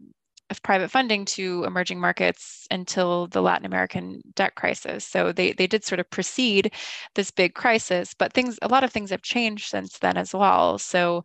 of 0.50 0.62
private 0.62 0.90
funding 0.90 1.24
to 1.24 1.64
emerging 1.64 2.00
markets 2.00 2.66
until 2.70 3.28
the 3.28 3.40
Latin 3.40 3.66
American 3.66 4.20
debt 4.34 4.54
crisis. 4.56 5.04
So 5.04 5.32
they, 5.32 5.52
they 5.52 5.66
did 5.66 5.84
sort 5.84 6.00
of 6.00 6.10
precede 6.10 6.74
this 7.14 7.30
big 7.30 7.54
crisis, 7.54 8.14
but 8.14 8.32
things 8.32 8.58
a 8.62 8.68
lot 8.68 8.84
of 8.84 8.92
things 8.92 9.10
have 9.10 9.22
changed 9.22 9.68
since 9.70 9.98
then 9.98 10.16
as 10.16 10.34
well. 10.34 10.78
So 10.78 11.24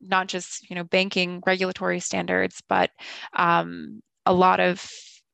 not 0.00 0.28
just 0.28 0.68
you 0.68 0.76
know 0.76 0.84
banking 0.84 1.42
regulatory 1.46 2.00
standards, 2.00 2.62
but 2.68 2.90
um, 3.34 4.00
a 4.26 4.32
lot 4.32 4.60
of 4.60 4.90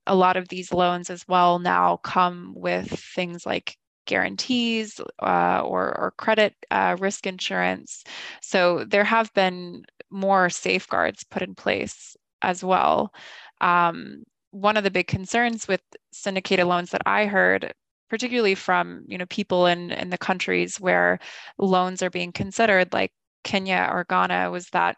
a 0.07 0.15
lot 0.15 0.37
of 0.37 0.49
these 0.49 0.73
loans 0.73 1.11
as 1.11 1.27
well 1.29 1.59
now 1.59 1.97
come 1.99 2.53
with 2.57 2.89
things 3.15 3.47
like 3.47 3.77
guarantees 4.07 5.01
uh, 5.23 5.63
or, 5.65 5.97
or 5.97 6.13
credit 6.19 6.55
uh, 6.73 6.97
risk 6.99 7.27
insurance. 7.27 8.03
So 8.41 8.85
there 8.85 9.05
have 9.05 9.33
been 9.33 9.85
more 10.11 10.51
safeguards 10.51 11.25
put 11.25 11.43
in 11.43 11.55
place 11.55 12.17
as 12.43 12.65
well. 12.65 13.13
Um, 13.61 14.25
one 14.51 14.77
of 14.77 14.85
the 14.85 14.91
big 14.91 15.07
concerns 15.07 15.67
with 15.69 15.83
syndicated 16.13 16.67
loans 16.67 16.91
that 16.91 17.03
I 17.07 17.27
heard, 17.27 17.73
particularly 18.11 18.55
from 18.55 19.05
you 19.09 19.19
know 19.19 19.27
people 19.27 19.67
in 19.67 19.91
in 19.93 20.11
the 20.11 20.19
countries 20.19 20.81
where 20.81 21.19
loans 21.59 22.03
are 22.03 22.11
being 22.11 22.33
considered, 22.33 22.93
like 22.93 23.13
Kenya 23.45 23.89
or 23.91 24.05
Ghana, 24.09 24.51
was 24.51 24.69
that 24.71 24.97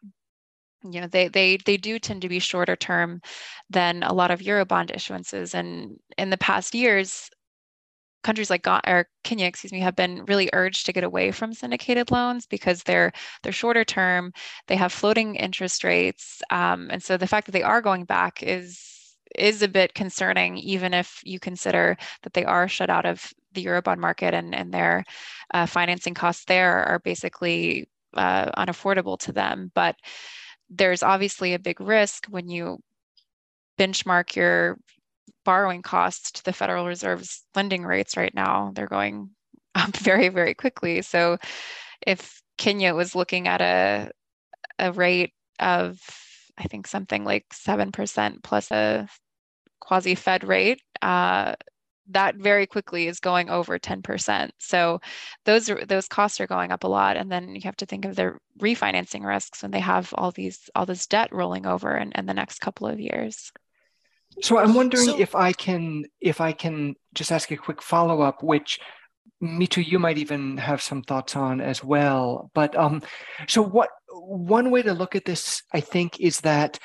you 0.83 1.01
know 1.01 1.07
they 1.07 1.29
they 1.29 1.59
they 1.65 1.77
do 1.77 1.99
tend 1.99 2.23
to 2.23 2.29
be 2.29 2.39
shorter 2.39 2.77
term 2.77 3.21
than 3.71 4.03
a 4.03 4.13
lot 4.13 4.31
of 4.31 4.41
eurobond 4.41 4.95
issuances 4.95 5.55
and 5.55 5.97
in 6.19 6.31
the 6.31 6.39
past 6.39 6.75
years 6.75 7.31
countries 8.25 8.51
like 8.51 8.65
Ghana, 8.65 8.81
or 8.87 9.09
Kenya, 9.23 9.47
excuse 9.47 9.73
me, 9.73 9.81
have 9.81 9.95
been 9.95 10.25
really 10.25 10.51
urged 10.53 10.87
to 10.87 10.93
get 10.93 11.05
away 11.05 11.31
from 11.31 11.53
syndicated 11.53 12.11
loans 12.11 12.47
because 12.47 12.83
they're 12.83 13.13
they're 13.43 13.53
shorter 13.53 13.85
term, 13.85 14.33
they 14.67 14.77
have 14.77 14.93
floating 14.93 15.37
interest 15.37 15.85
rates, 15.85 16.43
um, 16.51 16.89
and 16.91 17.03
so 17.03 17.17
the 17.17 17.29
fact 17.29 17.47
that 17.47 17.53
they 17.53 17.63
are 17.63 17.81
going 17.83 18.05
back 18.05 18.43
is 18.43 19.17
is 19.37 19.63
a 19.63 19.69
bit 19.69 19.95
concerning, 19.95 20.57
even 20.59 20.95
if 20.95 21.21
you 21.25 21.39
consider 21.39 21.97
that 22.23 22.33
they 22.35 22.45
are 22.45 22.69
shut 22.69 22.91
out 22.91 23.07
of 23.07 23.33
the 23.53 23.65
eurobond 23.65 23.99
market 23.99 24.35
and 24.35 24.55
and 24.55 24.73
their 24.73 25.05
uh, 25.53 25.67
financing 25.67 26.15
costs 26.15 26.45
there 26.47 26.85
are 26.85 26.99
basically 26.99 27.89
uh, 28.15 28.51
unaffordable 28.61 29.19
to 29.19 29.33
them. 29.33 29.71
But 29.75 29.97
there's 30.71 31.03
obviously 31.03 31.55
a 31.55 31.59
big 31.59 31.81
risk 31.81 32.27
when 32.27 32.49
you 32.49 32.79
benchmark 33.79 34.37
your 34.37 34.79
borrowing 35.45 35.83
costs 35.83 36.33
to 36.33 36.45
the 36.45 36.53
Federal 36.53 36.87
Reserve's 36.87 37.45
lending 37.55 37.85
rates 37.85 38.17
right 38.17 38.35
now. 38.35 38.73
They're 38.75 38.87
going 38.87 39.31
up 39.75 39.97
very, 39.97 40.29
very 40.29 40.55
quickly. 40.55 41.03
So 41.03 41.39
if 42.07 42.43
Kenya 42.59 42.95
was 42.95 43.15
looking 43.15 43.49
at 43.49 43.61
a, 43.61 44.11
a 44.79 44.93
rate 44.93 45.33
of, 45.59 45.99
I 46.57 46.65
think 46.65 46.87
something 46.87 47.25
like 47.25 47.47
7% 47.53 48.43
plus 48.43 48.71
a 48.71 49.09
quasi 49.81 50.15
Fed 50.15 50.45
rate, 50.45 50.81
uh, 51.03 51.55
that 52.09 52.37
very 52.37 52.67
quickly 52.67 53.09
is 53.09 53.19
going 53.19 53.49
over 53.49 53.79
10%. 53.79 54.51
So 54.59 55.01
those 55.47 55.71
are, 55.71 55.85
those 55.87 56.07
costs 56.07 56.41
are 56.41 56.47
going 56.47 56.71
up 56.71 56.85
a 56.85 56.89
lot. 56.89 57.17
And 57.17 57.33
then 57.33 57.55
you 57.55 57.63
have 57.65 57.77
to 57.77 57.87
think 57.87 58.05
of 58.05 58.15
their 58.15 58.39
refinancing 58.61 59.25
risks 59.25 59.63
when 59.63 59.71
they 59.71 59.81
have 59.81 60.13
all 60.17 60.31
these 60.31 60.69
all 60.75 60.87
this 60.87 61.07
debt 61.07 61.31
rolling 61.33 61.67
over 61.67 61.97
in, 61.97 62.13
in 62.13 62.27
the 62.27 62.35
next 62.35 62.61
couple 62.61 62.87
of 62.87 63.01
years. 63.01 63.51
So 64.43 64.59
I'm 64.59 64.75
wondering 64.75 65.07
so, 65.07 65.19
if 65.19 65.35
I 65.35 65.53
can 65.53 66.05
if 66.21 66.41
I 66.41 66.53
can 66.53 66.95
just 67.15 67.33
ask 67.33 67.51
a 67.51 67.57
quick 67.57 67.83
follow 67.83 68.21
up, 68.21 68.43
which 68.43 68.79
Mitu, 69.43 69.87
you 69.87 69.99
might 69.99 70.19
even 70.19 70.57
have 70.57 70.83
some 70.83 71.03
thoughts 71.03 71.37
on 71.37 71.61
as 71.61 71.85
well. 71.85 72.51
But 72.55 72.77
um, 72.77 73.03
so 73.49 73.63
what? 73.63 73.91
One 74.13 74.71
way 74.71 74.83
to 74.83 74.95
look 74.95 75.17
at 75.17 75.25
this, 75.25 75.63
I 75.73 75.81
think, 75.81 76.21
is 76.21 76.41
that 76.41 76.79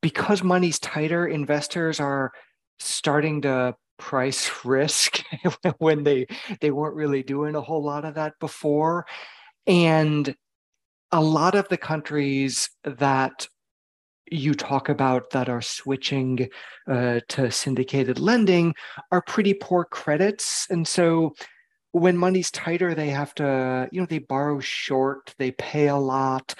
because 0.00 0.42
money's 0.42 0.78
tighter, 0.78 1.26
investors 1.26 2.00
are 2.00 2.32
starting 2.78 3.42
to 3.42 3.76
price 3.98 4.50
risk 4.64 5.22
when 5.78 6.02
they 6.04 6.26
they 6.60 6.70
weren't 6.70 6.96
really 6.96 7.22
doing 7.22 7.54
a 7.54 7.60
whole 7.60 7.82
lot 7.82 8.04
of 8.04 8.14
that 8.14 8.34
before, 8.40 9.06
and 9.66 10.34
a 11.12 11.20
lot 11.20 11.54
of 11.54 11.68
the 11.68 11.76
countries 11.76 12.70
that 12.84 13.48
you 14.30 14.54
talk 14.54 14.88
about 14.88 15.30
that 15.30 15.48
are 15.48 15.62
switching 15.62 16.48
uh, 16.88 17.20
to 17.28 17.50
syndicated 17.50 18.18
lending 18.18 18.74
are 19.10 19.22
pretty 19.22 19.54
poor 19.54 19.84
credits. 19.84 20.66
And 20.70 20.86
so 20.86 21.34
when 21.92 22.16
money's 22.16 22.50
tighter, 22.50 22.94
they 22.94 23.10
have 23.10 23.34
to, 23.36 23.88
you 23.90 24.00
know, 24.00 24.06
they 24.06 24.18
borrow 24.18 24.60
short, 24.60 25.34
they 25.38 25.50
pay 25.50 25.88
a 25.88 25.96
lot, 25.96 26.54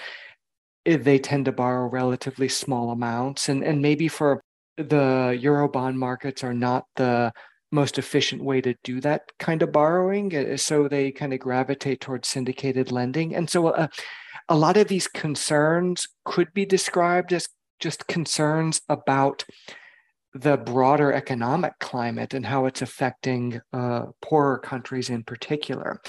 eh, 0.85 0.97
they 0.97 1.19
tend 1.19 1.45
to 1.45 1.51
borrow 1.51 1.87
relatively 1.87 2.49
small 2.49 2.91
amounts. 2.91 3.47
And, 3.47 3.63
and 3.63 3.81
maybe 3.81 4.07
for 4.07 4.41
the 4.77 5.39
Eurobond 5.41 5.95
markets 5.95 6.43
are 6.43 6.53
not 6.53 6.85
the 6.95 7.31
most 7.71 7.97
efficient 7.97 8.43
way 8.43 8.59
to 8.59 8.75
do 8.83 8.99
that 8.99 9.31
kind 9.39 9.61
of 9.61 9.71
borrowing. 9.71 10.35
Eh, 10.35 10.57
so 10.57 10.89
they 10.89 11.11
kind 11.11 11.33
of 11.33 11.39
gravitate 11.39 12.01
towards 12.01 12.27
syndicated 12.27 12.91
lending. 12.91 13.33
And 13.33 13.49
so 13.49 13.67
uh, 13.67 13.87
a 14.49 14.57
lot 14.57 14.75
of 14.75 14.89
these 14.89 15.07
concerns 15.07 16.07
could 16.25 16.53
be 16.53 16.65
described 16.65 17.31
as 17.31 17.47
just 17.81 18.07
concerns 18.07 18.81
about 18.87 19.43
the 20.33 20.57
broader 20.57 21.11
economic 21.11 21.77
climate 21.79 22.33
and 22.33 22.45
how 22.45 22.65
it's 22.65 22.81
affecting 22.81 23.59
uh, 23.73 24.05
poorer 24.21 24.57
countries 24.59 25.09
in 25.09 25.23
particular. 25.23 26.01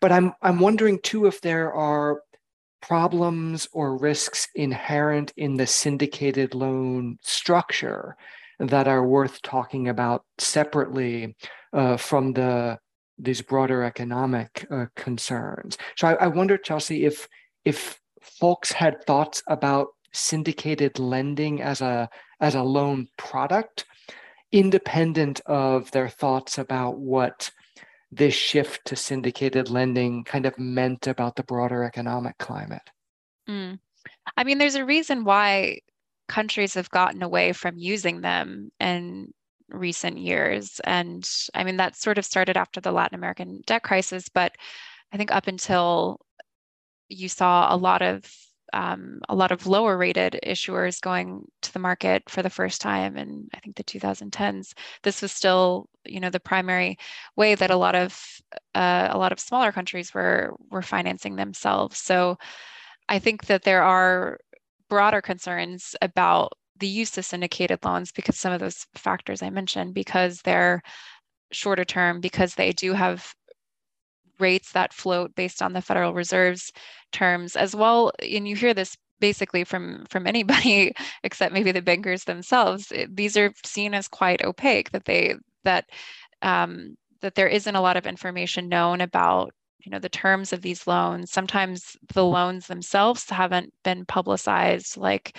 But 0.00 0.12
I'm 0.12 0.32
I'm 0.40 0.58
wondering 0.58 0.98
too 1.02 1.26
if 1.26 1.40
there 1.40 1.72
are 1.72 2.22
problems 2.80 3.68
or 3.72 3.98
risks 3.98 4.48
inherent 4.54 5.32
in 5.36 5.56
the 5.56 5.66
syndicated 5.66 6.54
loan 6.54 7.18
structure 7.22 8.16
that 8.58 8.88
are 8.88 9.06
worth 9.06 9.42
talking 9.42 9.88
about 9.88 10.24
separately 10.38 11.36
uh, 11.72 11.96
from 11.96 12.32
the 12.32 12.78
these 13.18 13.42
broader 13.42 13.82
economic 13.82 14.66
uh, 14.70 14.86
concerns. 14.94 15.76
So 15.96 16.08
I, 16.08 16.14
I 16.14 16.26
wonder, 16.28 16.56
Chelsea, 16.56 17.04
if 17.04 17.28
if 17.64 18.00
folks 18.22 18.72
had 18.72 19.04
thoughts 19.04 19.42
about 19.46 19.88
syndicated 20.12 20.98
lending 20.98 21.60
as 21.62 21.80
a 21.80 22.08
as 22.40 22.54
a 22.54 22.62
loan 22.62 23.08
product 23.16 23.84
independent 24.50 25.40
of 25.46 25.90
their 25.90 26.08
thoughts 26.08 26.58
about 26.58 26.98
what 26.98 27.50
this 28.10 28.34
shift 28.34 28.86
to 28.86 28.96
syndicated 28.96 29.68
lending 29.68 30.24
kind 30.24 30.46
of 30.46 30.58
meant 30.58 31.06
about 31.06 31.36
the 31.36 31.42
broader 31.42 31.84
economic 31.84 32.36
climate 32.38 32.90
mm. 33.48 33.78
I 34.36 34.44
mean, 34.44 34.58
there's 34.58 34.74
a 34.74 34.84
reason 34.84 35.24
why 35.24 35.80
countries 36.28 36.74
have 36.74 36.90
gotten 36.90 37.22
away 37.22 37.52
from 37.52 37.78
using 37.78 38.20
them 38.20 38.70
in 38.78 39.32
recent 39.68 40.18
years. 40.18 40.80
And 40.84 41.28
I 41.54 41.64
mean, 41.64 41.76
that 41.78 41.96
sort 41.96 42.18
of 42.18 42.24
started 42.24 42.56
after 42.56 42.80
the 42.80 42.92
Latin 42.92 43.16
American 43.16 43.62
debt 43.66 43.82
crisis, 43.82 44.28
but 44.28 44.52
I 45.12 45.16
think 45.16 45.30
up 45.30 45.46
until 45.46 46.20
you 47.08 47.28
saw 47.28 47.74
a 47.74 47.76
lot 47.76 48.02
of 48.02 48.30
um, 48.72 49.20
a 49.28 49.34
lot 49.34 49.52
of 49.52 49.66
lower 49.66 49.96
rated 49.96 50.38
issuers 50.44 51.00
going 51.00 51.44
to 51.62 51.72
the 51.72 51.78
market 51.78 52.28
for 52.28 52.42
the 52.42 52.50
first 52.50 52.80
time 52.80 53.16
in 53.16 53.48
I 53.54 53.60
think 53.60 53.76
the 53.76 53.84
2010s. 53.84 54.72
This 55.02 55.22
was 55.22 55.32
still, 55.32 55.88
you 56.04 56.20
know, 56.20 56.30
the 56.30 56.40
primary 56.40 56.98
way 57.36 57.54
that 57.54 57.70
a 57.70 57.76
lot 57.76 57.94
of 57.94 58.20
uh, 58.74 59.08
a 59.10 59.18
lot 59.18 59.32
of 59.32 59.40
smaller 59.40 59.72
countries 59.72 60.12
were 60.14 60.54
were 60.70 60.82
financing 60.82 61.36
themselves. 61.36 61.98
So 61.98 62.36
I 63.08 63.18
think 63.18 63.46
that 63.46 63.62
there 63.64 63.82
are 63.82 64.38
broader 64.88 65.20
concerns 65.22 65.94
about 66.02 66.52
the 66.78 66.88
use 66.88 67.18
of 67.18 67.24
syndicated 67.24 67.84
loans 67.84 68.12
because 68.12 68.38
some 68.38 68.52
of 68.52 68.60
those 68.60 68.86
factors 68.94 69.42
I 69.42 69.50
mentioned, 69.50 69.94
because 69.94 70.40
they're 70.42 70.82
shorter 71.52 71.84
term, 71.84 72.20
because 72.20 72.54
they 72.54 72.72
do 72.72 72.92
have 72.92 73.34
rates 74.38 74.72
that 74.72 74.92
float 74.92 75.34
based 75.34 75.62
on 75.62 75.72
the 75.72 75.82
Federal 75.82 76.14
Reserve's 76.14 76.72
terms 77.12 77.56
as 77.56 77.74
well. 77.74 78.12
And 78.20 78.46
you 78.48 78.56
hear 78.56 78.74
this 78.74 78.96
basically 79.20 79.64
from 79.64 80.04
from 80.08 80.26
anybody 80.34 80.92
except 81.22 81.54
maybe 81.54 81.72
the 81.72 81.82
bankers 81.82 82.24
themselves. 82.24 82.92
These 83.08 83.36
are 83.36 83.52
seen 83.64 83.94
as 83.94 84.08
quite 84.08 84.44
opaque. 84.44 84.90
That 84.92 85.04
they 85.04 85.34
that 85.64 85.86
um, 86.42 86.96
that 87.20 87.34
there 87.34 87.48
isn't 87.48 87.76
a 87.76 87.80
lot 87.80 87.96
of 87.96 88.06
information 88.06 88.68
known 88.68 89.00
about 89.00 89.50
you 89.84 89.90
know 89.90 89.98
the 89.98 90.08
terms 90.08 90.52
of 90.52 90.60
these 90.62 90.86
loans 90.86 91.30
sometimes 91.30 91.96
the 92.12 92.24
loans 92.24 92.66
themselves 92.66 93.30
haven't 93.30 93.72
been 93.84 94.04
publicized 94.04 94.96
like 94.96 95.36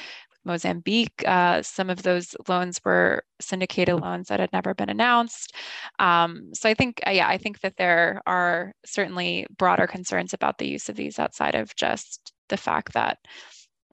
Mozambique. 0.49 1.23
Uh, 1.27 1.61
some 1.61 1.91
of 1.91 2.01
those 2.01 2.35
loans 2.47 2.81
were 2.83 3.23
syndicated 3.39 4.01
loans 4.01 4.27
that 4.27 4.39
had 4.39 4.51
never 4.51 4.73
been 4.73 4.89
announced. 4.89 5.53
Um, 5.99 6.49
so 6.53 6.67
I 6.67 6.73
think, 6.73 7.01
uh, 7.05 7.11
yeah, 7.11 7.27
I 7.27 7.37
think 7.37 7.61
that 7.61 7.77
there 7.77 8.21
are 8.25 8.73
certainly 8.83 9.45
broader 9.57 9.85
concerns 9.85 10.33
about 10.33 10.57
the 10.57 10.67
use 10.67 10.89
of 10.89 10.95
these 10.95 11.19
outside 11.19 11.53
of 11.53 11.75
just 11.75 12.33
the 12.49 12.57
fact 12.57 12.93
that 12.93 13.19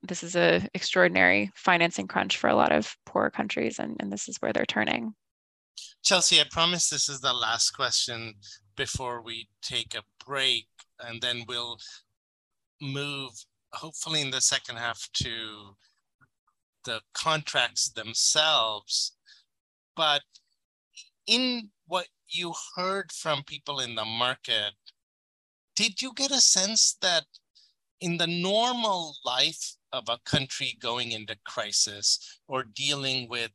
this 0.03 0.23
is 0.23 0.35
an 0.35 0.69
extraordinary 0.73 1.51
financing 1.55 2.07
crunch 2.07 2.39
for 2.39 2.49
a 2.49 2.57
lot 2.57 2.73
of 2.73 2.97
poor 3.05 3.29
countries, 3.31 3.79
and, 3.79 3.97
and 4.01 4.11
this 4.11 4.27
is 4.27 4.39
where 4.39 4.53
they're 4.53 4.65
turning. 4.65 5.15
Chelsea, 6.03 6.41
I 6.41 6.45
promise 6.51 6.89
this 6.89 7.09
is 7.09 7.21
the 7.21 7.35
last 7.35 7.71
question 7.73 8.35
before 8.77 9.21
we 9.23 9.49
take 9.61 9.95
a 9.95 10.03
break, 10.25 10.69
and 11.01 11.21
then 11.21 11.45
we'll 11.47 11.79
move 12.81 13.33
hopefully 13.73 14.23
in 14.23 14.31
the 14.31 14.41
second 14.41 14.77
half 14.77 15.09
to 15.13 15.75
the 16.87 17.03
contracts 17.13 17.91
themselves, 17.91 19.13
but 19.95 20.23
in 21.27 21.71
what 21.87 22.07
you 22.29 22.55
heard 22.77 23.13
from 23.13 23.43
people 23.45 23.81
in 23.81 23.97
the 23.97 24.05
market, 24.05 24.73
did 25.75 26.01
you 26.01 26.13
get 26.15 26.31
a 26.31 26.41
sense 26.41 26.97
that 27.03 27.25
in 28.01 28.17
the 28.17 28.27
normal 28.27 29.17
life 29.25 29.77
of 29.93 30.05
a 30.09 30.19
country 30.25 30.77
going 30.81 31.13
into 31.13 31.37
crisis 31.45 32.41
or 32.47 32.63
dealing 32.63 33.29
with 33.29 33.53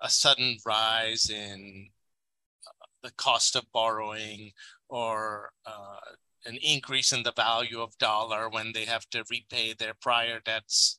a 0.00 0.10
sudden 0.10 0.56
rise 0.66 1.30
in 1.30 1.88
uh, 2.66 2.86
the 3.02 3.12
cost 3.12 3.54
of 3.54 3.64
borrowing 3.72 4.50
or 4.88 5.50
uh, 5.66 6.00
an 6.46 6.56
increase 6.62 7.12
in 7.12 7.22
the 7.22 7.32
value 7.32 7.80
of 7.80 7.96
dollar 7.98 8.48
when 8.48 8.72
they 8.72 8.84
have 8.84 9.08
to 9.10 9.24
repay 9.30 9.72
their 9.72 9.94
prior 10.00 10.40
debts 10.44 10.98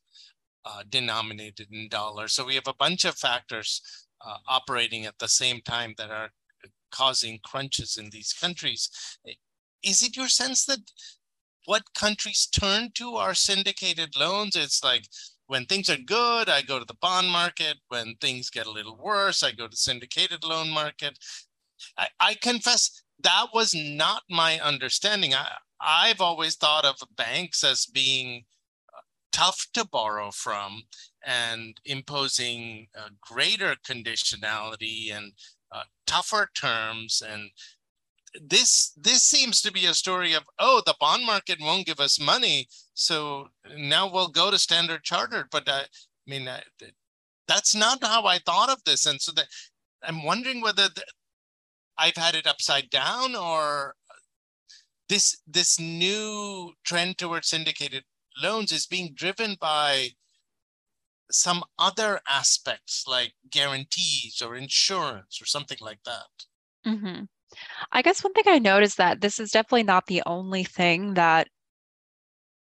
uh, 0.66 0.84
denominated 0.90 1.68
in 1.72 1.90
dollars. 1.90 2.34
So 2.34 2.46
we 2.46 2.56
have 2.56 2.68
a 2.68 2.74
bunch 2.74 3.06
of 3.06 3.16
factors 3.16 3.82
uh, 4.26 4.38
operating 4.48 5.06
at 5.06 5.20
the 5.20 5.28
same 5.28 5.62
time 5.62 5.94
that 5.98 6.10
are 6.10 6.30
causing 6.92 7.40
crunches 7.44 7.98
in 7.98 8.10
these 8.10 8.34
countries. 8.34 8.90
Is 9.84 10.02
it 10.02 10.16
your 10.16 10.30
sense 10.30 10.66
that 10.66 10.80
what 11.66 11.94
countries 11.96 12.48
turn 12.48 12.92
to 12.96 13.16
are 13.16 13.34
syndicated 13.34 14.16
loans? 14.18 14.56
It's 14.56 14.84
like 14.84 15.06
when 15.48 15.66
things 15.66 15.90
are 15.90 15.98
good, 15.98 16.50
I 16.50 16.62
go 16.62 16.80
to 16.80 16.86
the 16.86 16.96
bond 16.96 17.30
market. 17.30 17.78
When 17.90 18.16
things 18.22 18.50
get 18.50 18.66
a 18.68 18.72
little 18.72 18.98
worse, 18.98 19.44
I 19.44 19.52
go 19.52 19.68
to 19.68 19.76
syndicated 19.76 20.44
loan 20.44 20.70
market. 20.70 21.20
I, 21.98 22.08
I 22.20 22.36
confess 22.36 23.04
that 23.24 23.48
was 23.54 23.74
not 23.76 24.24
my 24.30 24.60
understanding. 24.60 25.34
I, 25.34 25.48
I've 25.82 26.22
always 26.22 26.56
thought 26.56 26.86
of 26.86 26.96
banks 27.18 27.64
as 27.64 27.86
being 27.86 28.46
tough 29.34 29.68
to 29.74 29.86
borrow 29.86 30.32
from 30.32 30.84
and 31.26 31.80
imposing 31.86 32.88
greater 33.20 33.76
conditionality 33.86 35.12
and 35.12 35.34
uh, 35.72 35.84
tougher 36.06 36.50
terms. 36.54 37.22
And 37.28 37.50
this 38.42 38.94
this 38.96 39.24
seems 39.24 39.62
to 39.62 39.72
be 39.72 39.86
a 39.86 39.94
story 39.94 40.34
of 40.34 40.44
oh 40.58 40.82
the 40.86 40.96
bond 41.00 41.26
market 41.26 41.60
won't 41.62 41.86
give 41.86 42.00
us 42.00 42.20
money 42.20 42.68
so 42.96 43.48
now 43.78 44.12
we'll 44.12 44.30
go 44.30 44.50
to 44.50 44.58
standard 44.58 45.04
chartered. 45.04 45.48
But 45.52 45.68
uh, 45.68 45.84
i 45.84 46.30
mean 46.30 46.48
uh, 46.48 46.62
that's 47.48 47.76
not 47.76 48.04
how 48.04 48.26
i 48.26 48.40
thought 48.40 48.70
of 48.70 48.84
this. 48.86 49.06
And 49.06 49.22
so 49.22 49.32
that 49.34 49.48
i'm 50.04 50.24
wondering 50.24 50.62
whether 50.62 50.90
the, 50.90 51.04
i've 51.98 52.16
had 52.16 52.36
it 52.36 52.48
upside 52.48 52.90
down 52.90 53.36
or 53.36 53.96
this 55.10 55.42
this 55.46 55.80
new 55.80 56.72
trend 56.84 57.18
towards 57.18 57.50
syndicated 57.50 58.04
loans 58.42 58.72
is 58.72 58.86
being 58.86 59.14
driven 59.14 59.56
by 59.60 60.10
some 61.32 61.64
other 61.80 62.20
aspects 62.30 63.06
like 63.08 63.34
guarantees 63.50 64.42
or 64.42 64.56
insurance 64.56 65.42
or 65.42 65.46
something 65.46 65.78
like 65.82 66.00
that. 66.06 66.28
Mm-hmm. 66.86 67.24
I 67.92 68.02
guess 68.02 68.24
one 68.24 68.34
thing 68.34 68.46
I 68.48 68.60
noticed 68.60 68.98
that 68.98 69.22
this 69.22 69.40
is 69.40 69.52
definitely 69.52 69.84
not 69.84 70.06
the 70.08 70.24
only 70.26 70.64
thing 70.64 71.14
that 71.16 71.48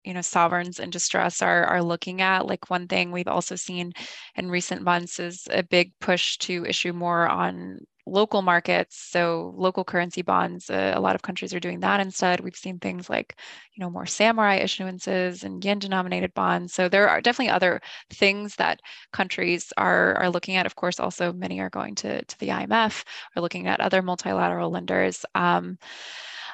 you 0.04 0.14
know 0.14 0.20
sovereigns 0.20 0.80
in 0.80 0.90
distress 0.90 1.42
are 1.42 1.64
are 1.64 1.82
looking 1.82 2.20
at 2.22 2.46
like 2.46 2.70
one 2.70 2.88
thing 2.88 3.12
we've 3.12 3.28
also 3.28 3.54
seen 3.54 3.92
in 4.34 4.50
recent 4.50 4.82
months 4.82 5.20
is 5.20 5.46
a 5.50 5.62
big 5.62 5.92
push 6.00 6.36
to 6.38 6.64
issue 6.66 6.92
more 6.92 7.28
on 7.28 7.78
local 8.06 8.42
markets 8.42 8.96
so 8.96 9.54
local 9.56 9.84
currency 9.84 10.22
bonds 10.22 10.68
uh, 10.70 10.92
a 10.94 11.00
lot 11.00 11.14
of 11.14 11.22
countries 11.22 11.54
are 11.54 11.60
doing 11.60 11.80
that 11.80 12.00
instead. 12.00 12.40
We've 12.40 12.56
seen 12.56 12.78
things 12.78 13.08
like 13.08 13.36
you 13.74 13.80
know 13.80 13.90
more 13.90 14.06
samurai 14.06 14.60
issuances 14.62 15.44
and 15.44 15.64
yen 15.64 15.78
denominated 15.78 16.34
bonds. 16.34 16.74
So 16.74 16.88
there 16.88 17.08
are 17.08 17.20
definitely 17.20 17.50
other 17.50 17.80
things 18.10 18.56
that 18.56 18.80
countries 19.12 19.72
are 19.76 20.14
are 20.16 20.30
looking 20.30 20.56
at. 20.56 20.66
Of 20.66 20.76
course 20.76 20.98
also 21.00 21.32
many 21.32 21.60
are 21.60 21.70
going 21.70 21.94
to 21.96 22.24
to 22.24 22.38
the 22.40 22.48
imf 22.48 23.04
or 23.36 23.42
looking 23.42 23.66
at 23.68 23.80
other 23.80 24.02
multilateral 24.02 24.70
lenders. 24.70 25.24
Um, 25.34 25.78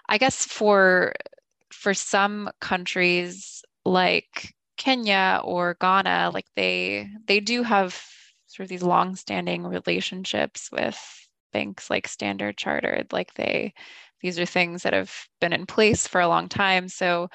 i 0.09 0.19
guess 0.19 0.45
for 0.45 1.15
for 1.71 1.95
some 1.95 2.51
countries 2.61 3.63
like 3.85 4.55
kenya 4.77 5.41
or 5.45 5.77
ghana 5.81 6.31
like 6.33 6.47
they 6.57 7.09
they 7.27 7.41
do 7.41 7.63
have 7.63 8.01
sort 8.47 8.65
of 8.65 8.69
these 8.69 8.83
long-standing 8.83 9.65
relationships 9.67 10.71
with 10.73 11.28
banks 11.53 11.91
like 11.91 12.09
Standard 12.09 12.57
Chartered, 12.57 13.13
like 13.13 13.35
they, 13.35 13.75
these 14.21 14.39
are 14.39 14.47
things 14.47 14.83
that 14.83 14.93
have 14.93 15.13
been 15.41 15.53
in 15.53 15.67
place 15.67 16.07
for 16.07 16.21
a 16.21 16.29
long 16.29 16.49
time. 16.49 16.89
So, 16.89 17.29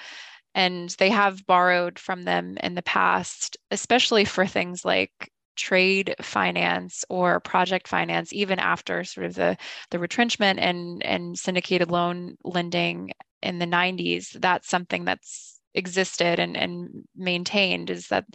and 0.55 0.89
they 0.99 1.09
have 1.09 1.45
borrowed 1.45 1.97
from 1.97 2.23
them 2.23 2.57
in 2.61 2.75
the 2.75 2.83
past, 2.83 3.57
especially 3.71 4.25
for 4.25 4.45
things 4.45 4.85
like 4.85 5.31
trade 5.55 6.15
finance 6.21 7.05
or 7.09 7.39
project 7.39 7.87
finance 7.87 8.33
even 8.33 8.59
after 8.59 9.03
sort 9.03 9.25
of 9.25 9.35
the 9.35 9.55
the 9.91 9.99
retrenchment 9.99 10.59
and 10.59 11.03
and 11.05 11.37
syndicated 11.37 11.91
loan 11.91 12.35
lending 12.43 13.11
in 13.41 13.59
the 13.59 13.65
90s 13.65 14.39
that's 14.41 14.67
something 14.67 15.05
that's 15.05 15.59
existed 15.75 16.39
and 16.39 16.57
and 16.57 17.03
maintained 17.15 17.89
is 17.89 18.07
that 18.07 18.25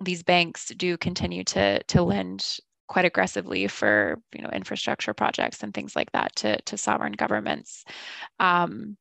these 0.00 0.22
banks 0.22 0.68
do 0.76 0.96
continue 0.96 1.44
to 1.44 1.82
to 1.84 2.02
lend 2.02 2.58
quite 2.88 3.04
aggressively 3.04 3.68
for 3.68 4.18
you 4.34 4.42
know 4.42 4.50
infrastructure 4.50 5.14
projects 5.14 5.62
and 5.62 5.72
things 5.72 5.94
like 5.94 6.10
that 6.12 6.34
to 6.36 6.60
to 6.62 6.76
sovereign 6.76 7.12
governments. 7.12 7.84
Um, 8.40 8.96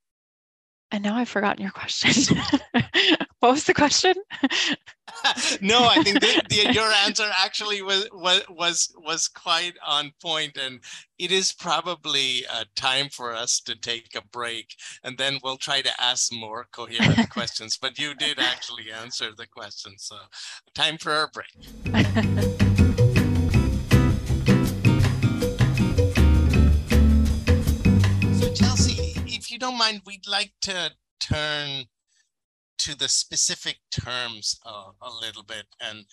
and 0.92 1.04
now 1.04 1.16
I've 1.16 1.30
forgotten 1.30 1.62
your 1.62 1.72
question. 1.72 2.38
what 3.40 3.52
was 3.52 3.66
the 3.66 3.74
question? 3.74 4.14
no, 5.62 5.86
I 5.86 6.02
think 6.04 6.22
the, 6.22 6.42
the, 6.50 6.72
your 6.74 6.90
answer 7.06 7.30
actually 7.38 7.82
was, 7.82 8.08
was 8.14 8.94
was 8.98 9.28
quite 9.28 9.74
on 9.86 10.12
point, 10.22 10.58
and 10.58 10.80
it 11.20 11.32
is 11.32 11.52
probably 11.52 12.46
uh, 12.52 12.66
time 12.76 13.10
for 13.10 13.34
us 13.34 13.60
to 13.62 13.76
take 13.76 14.16
a 14.16 14.26
break, 14.32 14.76
and 15.04 15.18
then 15.18 15.40
we'll 15.44 15.58
try 15.58 15.82
to 15.82 16.02
ask 16.02 16.32
more 16.32 16.68
coherent 16.72 17.30
questions. 17.30 17.78
But 17.78 18.00
you 18.00 18.14
did 18.16 18.40
actually 18.40 18.92
answer 18.92 19.32
the 19.36 19.48
question, 19.48 19.96
so 19.98 20.16
time 20.74 20.98
for 20.98 21.12
our 21.12 21.30
break. 21.34 22.56
Don't 29.68 29.78
mind, 29.78 30.02
we'd 30.06 30.28
like 30.28 30.54
to 30.62 30.92
turn 31.20 31.84
to 32.78 32.98
the 32.98 33.10
specific 33.10 33.78
terms 33.92 34.58
uh, 34.66 34.92
a 35.02 35.12
little 35.22 35.44
bit. 35.44 35.66
And 35.82 36.06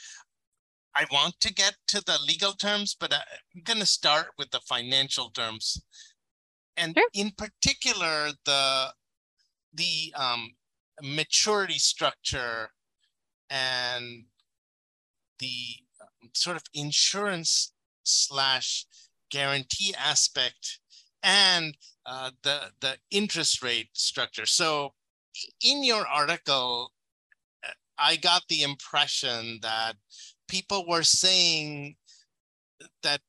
I 0.96 1.06
want 1.12 1.38
to 1.40 1.54
get 1.54 1.76
to 1.88 2.02
the 2.04 2.18
legal 2.26 2.52
terms, 2.52 2.96
but 2.98 3.14
I'm 3.14 3.62
going 3.62 3.78
to 3.78 3.86
start 3.86 4.28
with 4.38 4.50
the 4.50 4.60
financial 4.60 5.30
terms. 5.30 5.80
And 6.76 6.94
sure. 6.96 7.08
in 7.14 7.30
particular, 7.36 8.30
the, 8.44 8.88
the 9.72 10.12
um, 10.16 10.50
maturity 11.00 11.78
structure 11.78 12.70
and 13.50 14.24
the 15.38 15.76
um, 16.00 16.30
sort 16.34 16.56
of 16.56 16.64
insurance 16.74 17.72
slash 18.02 18.86
guarantee 19.30 19.94
aspect 19.96 20.80
and 21.22 21.76
uh, 22.06 22.30
the 22.42 22.72
the 22.80 22.98
interest 23.10 23.62
rate 23.62 23.88
structure. 23.92 24.46
So 24.46 24.94
in 25.62 25.84
your 25.84 26.06
article, 26.06 26.92
uh, 27.66 27.72
I 27.98 28.16
got 28.16 28.42
the 28.48 28.62
impression 28.62 29.58
that 29.62 29.94
people 30.48 30.86
were 30.86 31.02
saying 31.02 31.96
that 33.02 33.20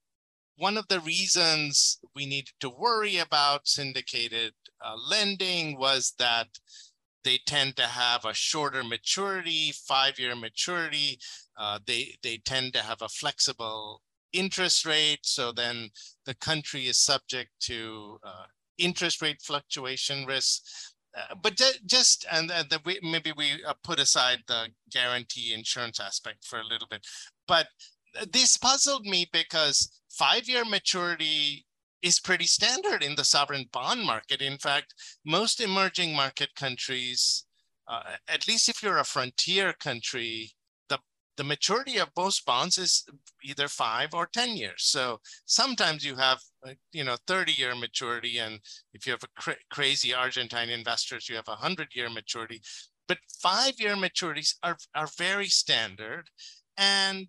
one 0.58 0.78
of 0.78 0.88
the 0.88 1.00
reasons 1.02 2.00
we 2.16 2.26
needed 2.26 2.54
to 2.62 2.70
worry 2.70 3.18
about 3.18 3.68
syndicated 3.68 4.54
uh, 4.84 4.96
lending 5.10 5.78
was 5.78 6.14
that 6.20 6.48
they 7.24 7.40
tend 7.46 7.76
to 7.76 7.84
have 7.84 8.24
a 8.24 8.34
shorter 8.34 8.84
maturity, 8.84 9.74
five-year 9.74 10.36
maturity. 10.36 11.20
Uh, 11.58 11.80
they 11.86 12.16
they 12.22 12.38
tend 12.38 12.74
to 12.74 12.80
have 12.80 13.02
a 13.02 13.10
flexible 13.10 14.02
interest 14.32 14.86
rate, 14.86 15.20
so 15.24 15.52
then 15.52 15.90
the 16.26 16.36
country 16.36 16.88
is 16.88 17.00
subject 17.00 17.50
to 17.62 18.20
uh, 18.24 18.46
interest 18.78 19.22
rate 19.22 19.42
fluctuation 19.42 20.26
risks. 20.26 20.94
Uh, 21.18 21.36
but 21.42 21.62
just 21.86 22.26
and 22.32 22.52
uh, 22.52 22.64
the, 22.70 22.80
we, 22.86 23.00
maybe 23.02 23.32
we 23.38 23.64
uh, 23.66 23.74
put 23.84 24.00
aside 24.00 24.40
the 24.48 24.68
guarantee 24.92 25.54
insurance 25.54 26.00
aspect 26.00 26.44
for 26.44 26.60
a 26.60 26.66
little 26.66 26.88
bit. 26.90 27.06
But 27.48 27.68
this 28.32 28.58
puzzled 28.58 29.06
me 29.06 29.28
because 29.32 30.02
five-year 30.10 30.66
maturity 30.66 31.66
is 32.02 32.20
pretty 32.20 32.46
standard 32.46 33.02
in 33.02 33.16
the 33.16 33.24
sovereign 33.24 33.66
bond 33.72 34.04
market. 34.06 34.42
In 34.42 34.58
fact, 34.58 34.94
most 35.26 35.60
emerging 35.60 36.14
market 36.14 36.50
countries, 36.56 37.46
uh, 37.88 38.18
at 38.28 38.48
least 38.48 38.70
if 38.70 38.84
you're 38.84 39.00
a 39.00 39.04
frontier 39.04 39.74
country, 39.74 40.52
the 41.38 41.44
maturity 41.44 41.98
of 41.98 42.10
most 42.16 42.46
bonds 42.46 42.78
is 42.78 43.06
either 43.44 43.68
five 43.68 44.14
or 44.14 44.28
10 44.28 44.56
years. 44.56 44.84
So 44.84 45.20
sometimes 45.46 46.06
you 46.06 46.16
have, 46.16 46.40
uh, 46.66 46.74
you 46.92 47.04
know, 47.04 47.18
30 47.28 47.52
year 47.54 47.76
maturity. 47.76 48.38
And 48.38 48.60
if 48.94 49.06
you 49.06 49.12
have 49.12 49.24
a 49.24 49.42
cra 49.42 49.56
crazy 49.70 50.14
Argentine 50.14 50.70
investors, 50.70 51.28
you 51.28 51.36
have 51.36 51.48
a 51.48 51.56
hundred 51.56 51.90
year 51.94 52.10
maturity, 52.10 52.62
but 53.08 53.18
five 53.42 53.74
year 53.80 53.96
maturities 53.96 54.56
are, 54.64 54.78
are 54.96 55.10
very 55.18 55.48
standard. 55.48 56.30
And 56.78 57.28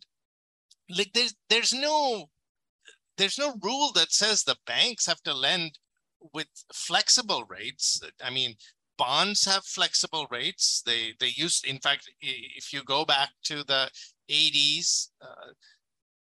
like 0.96 1.12
there's, 1.12 1.34
there's 1.48 1.72
no, 1.72 2.26
there's 3.18 3.38
no 3.38 3.54
rule 3.62 3.90
that 3.94 4.12
says 4.12 4.42
the 4.42 4.56
banks 4.66 5.06
have 5.06 5.22
to 5.22 5.34
lend 5.34 5.78
with 6.32 6.48
flexible 6.72 7.44
rates. 7.48 8.00
I 8.22 8.30
mean, 8.30 8.54
bonds 8.98 9.44
have 9.44 9.64
flexible 9.64 10.26
rates. 10.30 10.82
They 10.84 11.14
they 11.20 11.32
use, 11.36 11.62
in 11.64 11.78
fact, 11.78 12.10
if 12.20 12.72
you 12.72 12.82
go 12.84 13.04
back 13.04 13.30
to 13.44 13.64
the 13.64 13.90
80s, 14.30 15.10
uh, 15.22 15.52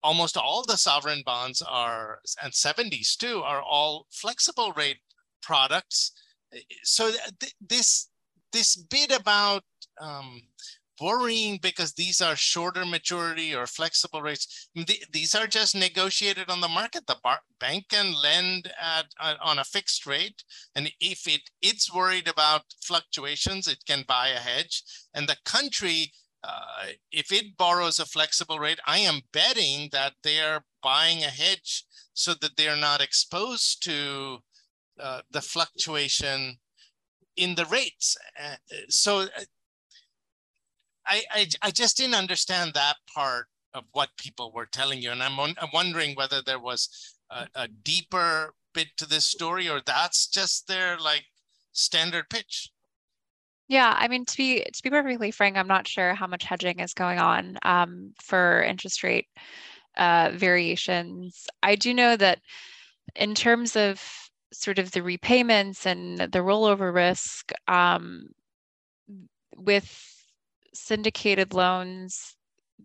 almost 0.04 0.38
all 0.38 0.64
the 0.66 0.78
sovereign 0.78 1.24
bonds 1.26 1.62
are, 1.62 2.20
and 2.44 2.54
70s 2.54 3.16
too, 3.18 3.42
are 3.44 3.62
all 3.62 4.08
flexible 4.12 4.72
rate 4.74 5.00
products. 5.42 6.12
So 6.84 7.12
th 7.40 7.54
this 7.62 8.10
this 8.52 8.76
bit 8.76 9.12
about 9.12 9.64
um, 10.02 10.42
worrying 11.00 11.60
because 11.62 11.94
these 11.94 12.22
are 12.22 12.36
shorter 12.36 12.86
maturity 12.86 13.56
or 13.56 13.68
flexible 13.68 14.22
rates. 14.22 14.70
these 15.12 15.36
are 15.36 15.48
just 15.48 15.76
negotiated 15.76 16.50
on 16.50 16.62
the 16.62 16.68
market. 16.68 17.08
The 17.08 17.18
bank 17.60 17.86
can 17.90 18.14
lend 18.14 18.72
at, 18.82 19.06
on 19.42 19.60
a 19.60 19.64
fixed 19.64 20.06
rate. 20.06 20.44
And 20.76 20.92
if 21.00 21.28
it, 21.28 21.42
it's 21.62 21.94
worried 21.94 22.28
about 22.28 22.64
fluctuations, 22.84 23.68
it 23.68 23.84
can 23.88 24.04
buy 24.08 24.30
a 24.30 24.40
hedge. 24.40 24.84
And 25.14 25.28
the 25.28 25.38
country, 25.46 26.12
uh, 26.44 26.88
if 27.12 27.32
it 27.32 27.58
borrows 27.58 28.00
a 28.00 28.06
flexible 28.06 28.60
rate, 28.60 28.80
I 28.86 29.00
am 29.00 29.22
betting 29.34 29.90
that 29.92 30.14
they're 30.24 30.64
buying 30.82 31.24
a 31.24 31.28
hedge 31.28 31.86
so 32.14 32.34
that 32.42 32.58
they're 32.58 32.78
not 32.78 33.02
exposed 33.02 33.84
to 33.84 34.40
uh, 35.00 35.22
the 35.32 35.42
fluctuation 35.42 36.58
in 37.38 37.56
the 37.56 37.66
rates. 37.66 38.18
Uh, 38.42 38.56
so 38.90 39.20
uh, 39.22 39.28
I, 41.10 41.24
I, 41.32 41.48
I 41.64 41.72
just 41.72 41.98
didn't 41.98 42.16
understand 42.16 42.74
that 42.74 42.96
part 43.14 43.48
of 43.74 43.84
what 43.92 44.10
people 44.18 44.52
were 44.54 44.68
telling 44.68 45.02
you. 45.02 45.12
And 45.12 45.22
I'm, 45.22 45.40
I'm 45.40 45.70
wondering 45.74 46.16
whether 46.16 46.42
there 46.42 46.60
was 46.60 47.18
a, 47.30 47.48
a 47.56 47.68
deeper 47.68 48.54
bit 48.74 48.88
to 48.98 49.08
this 49.08 49.26
story 49.26 49.68
or 49.68 49.82
that's 49.86 50.28
just 50.28 50.68
their 50.68 50.98
like 51.00 51.26
standard 51.74 52.30
pitch. 52.30 52.72
Yeah, 53.68 53.96
I 53.96 54.08
mean 54.08 54.26
to 54.26 54.38
be 54.38 54.64
to 54.64 54.84
be 54.84 54.90
perfectly 54.90 55.30
frank, 55.30 55.56
I'm 55.56 55.68
not 55.68 55.88
sure 55.88 56.16
how 56.16 56.26
much 56.26 56.44
hedging 56.44 56.80
is 56.80 56.94
going 56.94 57.20
on 57.20 57.58
um, 57.62 58.14
for 58.22 58.64
interest 58.64 59.04
rate 59.04 59.28
uh, 59.98 60.32
variations. 60.34 61.46
I 61.62 61.76
do 61.76 61.94
know 61.94 62.16
that 62.16 62.40
in 63.16 63.36
terms 63.36 63.76
of 63.76 64.02
sort 64.52 64.80
of 64.80 64.92
the 64.92 65.04
repayments 65.04 65.86
and 65.86 66.18
the 66.18 66.40
rollover 66.40 66.92
risk, 66.92 67.52
um, 67.68 68.30
with 69.56 70.09
syndicated 70.74 71.54
loans, 71.54 72.36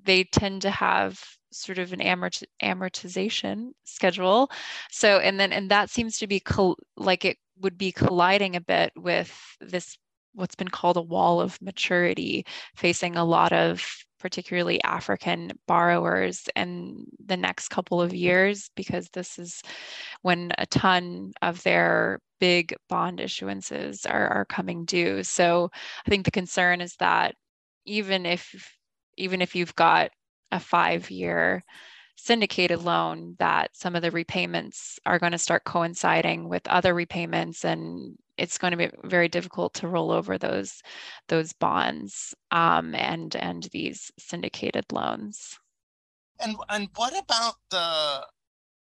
they 0.05 0.25
tend 0.25 0.63
to 0.63 0.71
have 0.71 1.23
sort 1.53 1.79
of 1.79 1.93
an 1.93 2.01
amort- 2.01 2.43
amortization 2.63 3.71
schedule. 3.85 4.51
So, 4.91 5.19
and 5.19 5.39
then, 5.39 5.53
and 5.53 5.71
that 5.71 5.91
seems 5.91 6.19
to 6.19 6.27
be 6.27 6.41
col- 6.41 6.79
like 6.97 7.25
it 7.25 7.37
would 7.61 7.79
be 7.79 7.93
colliding 7.93 8.57
a 8.57 8.61
bit 8.61 8.93
with 8.97 9.33
this, 9.61 9.97
what's 10.35 10.57
been 10.57 10.69
called 10.69 10.97
a 10.97 11.03
wall 11.03 11.41
of 11.41 11.61
maturity, 11.63 12.45
facing 12.75 13.17
a 13.17 13.25
lot 13.25 13.53
of 13.53 13.87
particularly 14.19 14.83
African 14.83 15.53
borrowers 15.69 16.49
in 16.57 17.05
the 17.25 17.37
next 17.37 17.69
couple 17.69 18.01
of 18.01 18.15
years, 18.15 18.71
because 18.75 19.09
this 19.13 19.39
is 19.39 19.63
when 20.23 20.51
a 20.59 20.67
ton 20.67 21.33
of 21.43 21.63
their 21.63 22.19
big 22.41 22.75
bond 22.89 23.19
issuances 23.21 24.11
are, 24.11 24.29
are 24.29 24.45
coming 24.47 24.87
due. 24.87 25.23
So 25.23 25.71
I 26.07 26.11
think 26.11 26.25
the 26.25 26.31
concern 26.31 26.81
is 26.81 26.97
that 26.97 27.35
even 27.85 28.27
if 28.27 28.77
even 29.17 29.41
if 29.43 29.55
you've 29.55 29.75
got 29.75 30.11
a 30.53 30.61
five 30.61 31.11
year 31.11 31.63
syndicated 32.17 32.83
loan 32.83 33.35
that 33.39 33.77
some 33.77 33.97
of 33.97 34.03
the 34.03 34.11
repayments 34.11 34.99
are 35.05 35.19
going 35.19 35.33
to 35.33 35.39
start 35.39 35.65
coinciding 35.65 36.49
with 36.49 36.67
other 36.69 36.95
repayments 36.95 37.65
and 37.65 38.17
it's 38.37 38.59
going 38.59 38.71
to 38.71 38.77
be 38.77 38.91
very 39.05 39.29
difficult 39.29 39.75
to 39.75 39.89
roll 39.89 40.11
over 40.11 40.39
those 40.39 40.83
those 41.29 41.53
bonds 41.53 42.35
um, 42.51 42.95
and 42.95 43.37
and 43.37 43.65
these 43.73 44.11
syndicated 44.19 44.85
loans. 44.93 45.59
And 46.41 46.57
and 46.69 46.89
what 46.97 47.17
about 47.17 47.55
the 47.71 48.27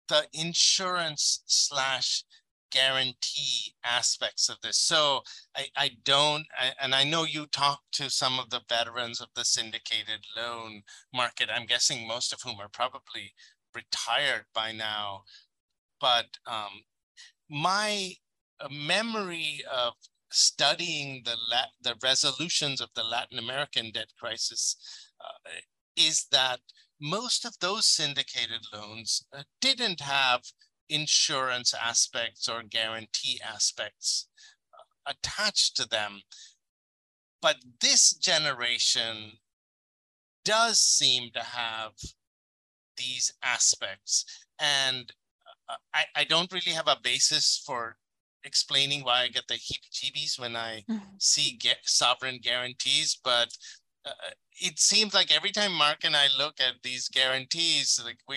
the 0.08 0.26
insurance 0.32 1.42
slash 1.46 2.24
guarantee 2.74 3.74
aspects 3.84 4.48
of 4.48 4.56
this. 4.62 4.78
So 4.78 5.22
I, 5.56 5.66
I 5.76 5.90
don't, 6.04 6.44
I, 6.58 6.72
and 6.82 6.94
I 6.94 7.04
know 7.04 7.24
you 7.24 7.46
talked 7.46 7.92
to 7.92 8.10
some 8.10 8.38
of 8.40 8.50
the 8.50 8.62
veterans 8.68 9.20
of 9.20 9.28
the 9.34 9.44
syndicated 9.44 10.26
loan 10.36 10.82
market. 11.12 11.48
I'm 11.54 11.66
guessing 11.66 12.08
most 12.08 12.32
of 12.32 12.40
whom 12.42 12.58
are 12.60 12.68
probably 12.68 13.32
retired 13.74 14.46
by 14.54 14.72
now. 14.72 15.22
But 16.00 16.26
um, 16.46 16.82
my 17.48 18.12
uh, 18.60 18.68
memory 18.70 19.62
of 19.72 19.92
studying 20.30 21.22
the, 21.24 21.36
the 21.82 21.94
resolutions 22.02 22.80
of 22.80 22.88
the 22.96 23.04
Latin 23.04 23.38
American 23.38 23.92
debt 23.92 24.10
crisis 24.18 24.76
uh, 25.20 25.50
is 25.96 26.26
that 26.32 26.58
most 27.00 27.44
of 27.44 27.54
those 27.60 27.86
syndicated 27.86 28.62
loans 28.72 29.24
uh, 29.32 29.42
didn't 29.60 30.00
have 30.00 30.42
insurance 30.88 31.74
aspects 31.74 32.48
or 32.48 32.62
guarantee 32.62 33.40
aspects 33.44 34.28
uh, 34.72 35.10
attached 35.12 35.76
to 35.76 35.88
them. 35.88 36.22
But 37.40 37.56
this 37.80 38.12
generation 38.14 39.38
does 40.44 40.78
seem 40.78 41.30
to 41.34 41.42
have 41.42 41.92
these 42.96 43.32
aspects. 43.42 44.24
And 44.58 45.12
uh, 45.68 45.76
I, 45.92 46.04
I 46.14 46.24
don't 46.24 46.52
really 46.52 46.72
have 46.74 46.88
a 46.88 46.98
basis 47.02 47.62
for 47.66 47.96
explaining 48.44 49.02
why 49.02 49.22
I 49.22 49.28
get 49.28 49.48
the 49.48 49.54
heebie-jeebies 49.54 50.38
when 50.38 50.54
I 50.54 50.84
mm-hmm. 50.88 51.16
see 51.18 51.56
get 51.58 51.78
sovereign 51.84 52.38
guarantees, 52.42 53.18
but 53.24 53.48
uh, 54.06 54.30
it 54.60 54.78
seems 54.78 55.14
like 55.14 55.34
every 55.34 55.50
time 55.50 55.72
Mark 55.72 56.04
and 56.04 56.14
I 56.14 56.26
look 56.38 56.60
at 56.60 56.82
these 56.82 57.08
guarantees, 57.08 58.00
like 58.04 58.18
we 58.28 58.36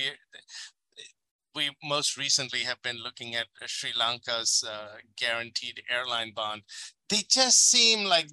we 1.58 1.72
most 1.84 2.18
recently 2.18 2.60
have 2.60 2.80
been 2.84 2.98
looking 3.04 3.34
at 3.36 3.48
Sri 3.66 3.90
Lanka's 3.98 4.64
uh, 4.66 4.98
guaranteed 5.18 5.82
airline 5.90 6.32
bond. 6.36 6.62
They 7.10 7.24
just 7.28 7.72
seem 7.72 8.06
like 8.06 8.28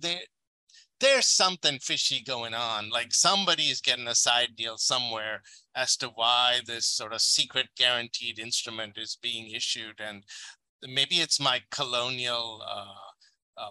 there's 1.00 1.26
something 1.26 1.78
fishy 1.78 2.22
going 2.22 2.52
on. 2.52 2.90
Like 2.90 3.14
somebody 3.14 3.64
is 3.64 3.80
getting 3.80 4.08
a 4.08 4.14
side 4.14 4.50
deal 4.56 4.76
somewhere 4.76 5.40
as 5.74 5.96
to 5.96 6.08
why 6.08 6.60
this 6.66 6.84
sort 6.86 7.14
of 7.14 7.22
secret 7.22 7.68
guaranteed 7.78 8.38
instrument 8.38 8.98
is 8.98 9.16
being 9.22 9.50
issued. 9.50 10.00
And 10.06 10.24
maybe 10.86 11.16
it's 11.16 11.40
my 11.40 11.62
colonial, 11.70 12.62
uh, 12.62 13.62
uh, 13.62 13.70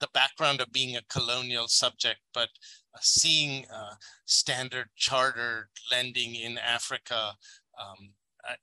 the 0.00 0.08
background 0.14 0.62
of 0.62 0.72
being 0.72 0.96
a 0.96 1.02
colonial 1.10 1.68
subject, 1.68 2.20
but 2.32 2.48
uh, 2.94 2.98
seeing 3.02 3.66
uh, 3.66 3.96
standard 4.24 4.86
chartered 4.96 5.66
lending 5.92 6.34
in 6.34 6.56
Africa, 6.56 7.34
um, 7.80 8.10
I, 8.44 8.54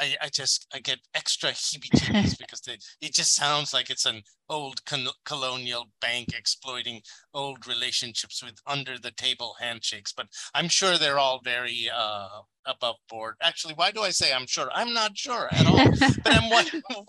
I, 0.00 0.14
I 0.22 0.28
just 0.28 0.66
I 0.72 0.78
get 0.78 0.98
extra 1.14 1.50
heebie-jeebies 1.50 2.38
because 2.38 2.60
they, 2.60 2.78
it 3.00 3.14
just 3.14 3.34
sounds 3.34 3.72
like 3.72 3.90
it's 3.90 4.06
an 4.06 4.22
old 4.48 4.84
con- 4.84 5.08
colonial 5.24 5.86
bank 6.00 6.28
exploiting 6.36 7.02
old 7.34 7.66
relationships 7.66 8.42
with 8.42 8.60
under 8.66 8.98
the 8.98 9.10
table 9.12 9.56
handshakes. 9.60 10.12
But 10.12 10.28
I'm 10.54 10.68
sure 10.68 10.96
they're 10.96 11.18
all 11.18 11.40
very 11.42 11.90
uh, 11.94 12.28
above 12.66 12.96
board. 13.08 13.34
Actually, 13.42 13.74
why 13.74 13.90
do 13.90 14.02
I 14.02 14.10
say 14.10 14.32
I'm 14.32 14.46
sure? 14.46 14.68
I'm 14.74 14.92
not 14.92 15.16
sure 15.16 15.48
at 15.52 15.66
all. 15.66 15.84
but 16.24 16.32
I'm 16.32 17.04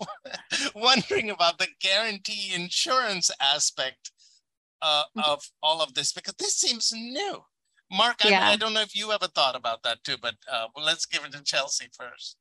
wondering 0.74 1.30
about 1.30 1.58
the 1.58 1.68
guarantee 1.80 2.52
insurance 2.54 3.30
aspect 3.40 4.10
uh, 4.82 5.04
mm. 5.16 5.22
of 5.28 5.42
all 5.62 5.82
of 5.82 5.94
this 5.94 6.12
because 6.12 6.34
this 6.38 6.56
seems 6.56 6.92
new. 6.94 7.42
Mark, 7.90 8.24
yeah. 8.24 8.48
I, 8.48 8.52
I, 8.52 8.56
don't 8.56 8.72
know 8.72 8.82
if 8.82 8.94
you 8.94 9.10
ever 9.12 9.26
thought 9.26 9.56
about 9.56 9.82
that 9.82 10.04
too, 10.04 10.16
but 10.20 10.34
uh, 10.50 10.68
well, 10.74 10.84
let's 10.84 11.06
give 11.06 11.24
it 11.24 11.32
to 11.32 11.42
Chelsea 11.42 11.88
first. 11.92 12.36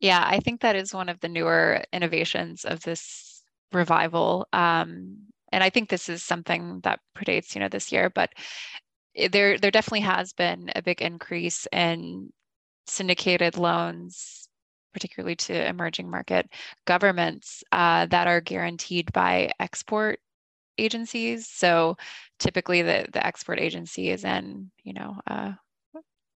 Yeah, 0.00 0.24
I 0.24 0.40
think 0.40 0.60
that 0.60 0.76
is 0.76 0.94
one 0.94 1.08
of 1.08 1.20
the 1.20 1.28
newer 1.28 1.82
innovations 1.92 2.64
of 2.64 2.82
this 2.82 3.42
revival. 3.72 4.46
Um, 4.52 5.18
and 5.50 5.62
I 5.62 5.70
think 5.70 5.88
this 5.88 6.08
is 6.08 6.22
something 6.22 6.80
that 6.82 7.00
predates, 7.16 7.54
you 7.54 7.60
know, 7.60 7.68
this 7.68 7.92
year, 7.92 8.10
but 8.10 8.30
there 9.30 9.58
there 9.58 9.70
definitely 9.70 10.00
has 10.00 10.32
been 10.32 10.70
a 10.74 10.82
big 10.82 11.02
increase 11.02 11.66
in 11.72 12.32
syndicated 12.86 13.56
loans, 13.56 14.48
particularly 14.92 15.36
to 15.36 15.68
emerging 15.68 16.10
market 16.10 16.48
governments 16.86 17.62
that 17.70 18.26
are 18.26 18.40
guaranteed 18.40 19.12
by 19.12 19.50
export 19.60 20.20
agencies. 20.78 21.48
So 21.48 21.96
typically 22.38 22.82
the, 22.82 23.06
the 23.12 23.24
export 23.24 23.60
agency 23.60 24.10
is 24.10 24.24
in, 24.24 24.70
you 24.84 24.92
know, 24.92 25.16
uh, 25.26 25.52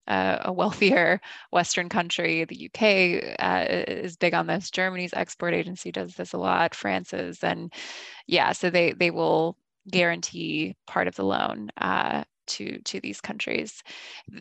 uh, 0.09 0.39
a 0.45 0.53
wealthier 0.53 1.21
Western 1.53 1.89
country. 1.89 2.45
The 2.45 2.71
UK 2.71 3.37
uh, 3.39 3.67
is 3.69 4.17
big 4.17 4.35
on 4.35 4.47
this. 4.47 4.71
Germany's 4.71 5.15
export 5.15 5.55
agency 5.55 5.91
does 5.91 6.15
this 6.15 6.33
a 6.33 6.39
lot. 6.39 6.75
France's, 6.75 7.43
and 7.43 7.73
yeah, 8.27 8.53
so 8.53 8.71
they 8.71 8.93
they 8.93 9.11
will 9.11 9.57
guarantee 9.91 10.77
part 10.87 11.09
of 11.09 11.17
the 11.17 11.25
loan 11.25 11.71
uh, 11.81 12.25
to 12.47 12.79
to 12.83 13.01
these 13.01 13.21
countries. 13.21 13.83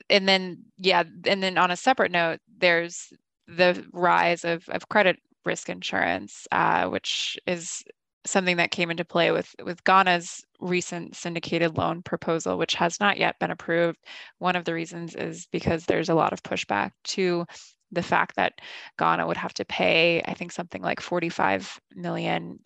And 0.10 0.28
then 0.28 0.64
yeah, 0.78 1.04
and 1.26 1.42
then 1.42 1.58
on 1.58 1.72
a 1.72 1.78
separate 1.78 2.12
note, 2.12 2.40
there's 2.58 3.12
the 3.48 3.86
rise 3.92 4.46
of 4.46 4.68
of 4.70 4.90
credit 4.90 5.18
risk 5.46 5.70
insurance, 5.70 6.48
uh, 6.52 6.88
which 6.88 7.38
is 7.48 7.84
something 8.26 8.58
that 8.58 8.72
came 8.72 8.92
into 8.92 9.06
play 9.06 9.32
with 9.32 9.54
with 9.64 9.84
Ghana's 9.84 10.44
recent 10.60 11.16
syndicated 11.16 11.78
loan 11.78 12.02
proposal, 12.02 12.58
which 12.58 12.76
has 12.76 13.00
not 13.00 13.18
yet 13.18 13.38
been 13.40 13.52
approved. 13.52 14.00
One 14.40 14.56
of 14.56 14.66
the 14.66 14.74
reasons 14.74 15.16
is 15.16 15.48
because 15.52 15.86
there's 15.86 16.10
a 16.10 16.16
lot 16.16 16.34
of 16.34 16.44
pushback 16.44 16.92
to 17.06 17.46
the 17.92 18.04
fact 18.04 18.36
that 18.36 18.54
Ghana 18.98 19.28
would 19.28 19.38
have 19.38 19.54
to 19.56 19.66
pay, 19.66 20.22
I 20.24 20.34
think, 20.34 20.52
something 20.52 20.82
like 20.82 21.00
$45 21.00 21.78
million 21.96 22.60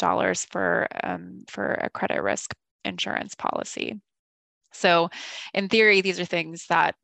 for 0.50 0.88
um, 1.04 1.40
for 1.50 1.74
a 1.74 1.90
credit 1.90 2.22
risk 2.22 2.54
insurance 2.86 3.36
policy. 3.36 4.00
So, 4.72 5.10
in 5.54 5.68
theory, 5.68 6.02
these 6.02 6.20
are 6.20 6.26
things 6.26 6.66
that 6.70 6.96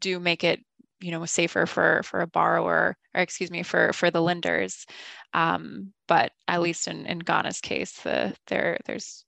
do 0.00 0.18
make 0.18 0.44
it 0.44 0.60
you 1.00 1.10
know 1.10 1.24
safer 1.26 1.66
for 1.66 2.02
for 2.02 2.20
a 2.20 2.26
borrower 2.26 2.96
or 3.14 3.20
excuse 3.20 3.50
me 3.50 3.62
for 3.62 3.92
for 3.92 4.10
the 4.10 4.22
lenders 4.22 4.86
um, 5.34 5.92
but 6.08 6.32
at 6.48 6.62
least 6.62 6.88
in 6.88 7.06
in 7.06 7.18
ghana's 7.18 7.60
case 7.60 7.92
the, 8.02 8.34
there 8.46 8.78
there's 8.86 9.24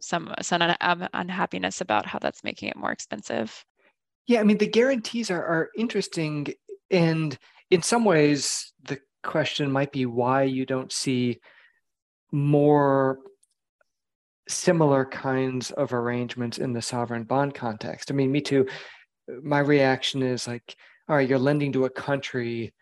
some 0.00 0.32
some 0.42 0.62
un- 0.62 0.76
um, 0.80 1.08
unhappiness 1.12 1.80
about 1.80 2.06
how 2.06 2.18
that's 2.18 2.44
making 2.44 2.68
it 2.68 2.76
more 2.76 2.92
expensive. 2.92 3.64
Yeah 4.26 4.40
i 4.40 4.44
mean 4.44 4.58
the 4.58 4.68
guarantees 4.68 5.30
are, 5.30 5.42
are 5.42 5.70
interesting 5.76 6.54
and 6.90 7.36
in 7.70 7.82
some 7.82 8.04
ways 8.04 8.72
the 8.84 9.00
question 9.22 9.70
might 9.70 9.92
be 9.92 10.06
why 10.06 10.44
you 10.44 10.64
don't 10.64 10.92
see 10.92 11.40
more 12.30 13.18
similar 14.48 15.04
kinds 15.04 15.70
of 15.72 15.92
arrangements 15.92 16.58
in 16.58 16.72
the 16.72 16.82
sovereign 16.82 17.24
bond 17.24 17.54
context. 17.54 18.10
I 18.10 18.14
mean 18.14 18.32
me 18.32 18.40
too. 18.40 18.66
My 19.42 19.58
reaction 19.58 20.22
is 20.22 20.46
like 20.46 20.74
all 21.08 21.16
right, 21.16 21.28
you're 21.28 21.38
lending 21.38 21.72
to 21.72 21.86
a 21.86 21.90
country 21.90 22.74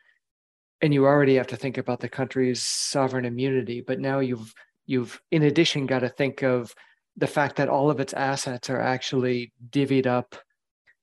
and 0.81 0.93
you 0.93 1.07
already 1.07 1.37
have 1.37 1.47
to 1.49 1.57
think 1.57 1.79
about 1.79 2.01
the 2.01 2.09
country's 2.09 2.63
sovereign 2.63 3.25
immunity, 3.25 3.81
but 3.81 4.01
now 4.01 4.21
you've 4.21 4.53
you've 4.87 5.21
in 5.31 5.43
addition 5.43 5.87
got 5.87 6.01
to 6.01 6.09
think 6.09 6.43
of 6.43 6.75
the 7.17 7.27
fact 7.27 7.57
that 7.57 7.69
all 7.69 7.91
of 7.91 7.99
its 7.99 8.13
assets 8.13 8.71
are 8.71 8.81
actually 8.81 9.53
divvied 9.71 10.07
up 10.07 10.37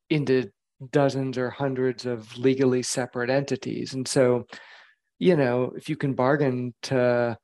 into 0.10 0.50
dozens 0.92 1.38
or 1.38 1.50
hundreds 1.50 2.06
of 2.06 2.38
legally 2.38 2.84
separate 2.84 3.30
entities. 3.30 3.94
And 3.94 4.08
so, 4.08 4.46
you 5.20 5.36
know, 5.36 5.74
if 5.76 5.90
you 5.90 5.96
can 5.96 6.14
bargain 6.14 6.74
to 6.84 7.38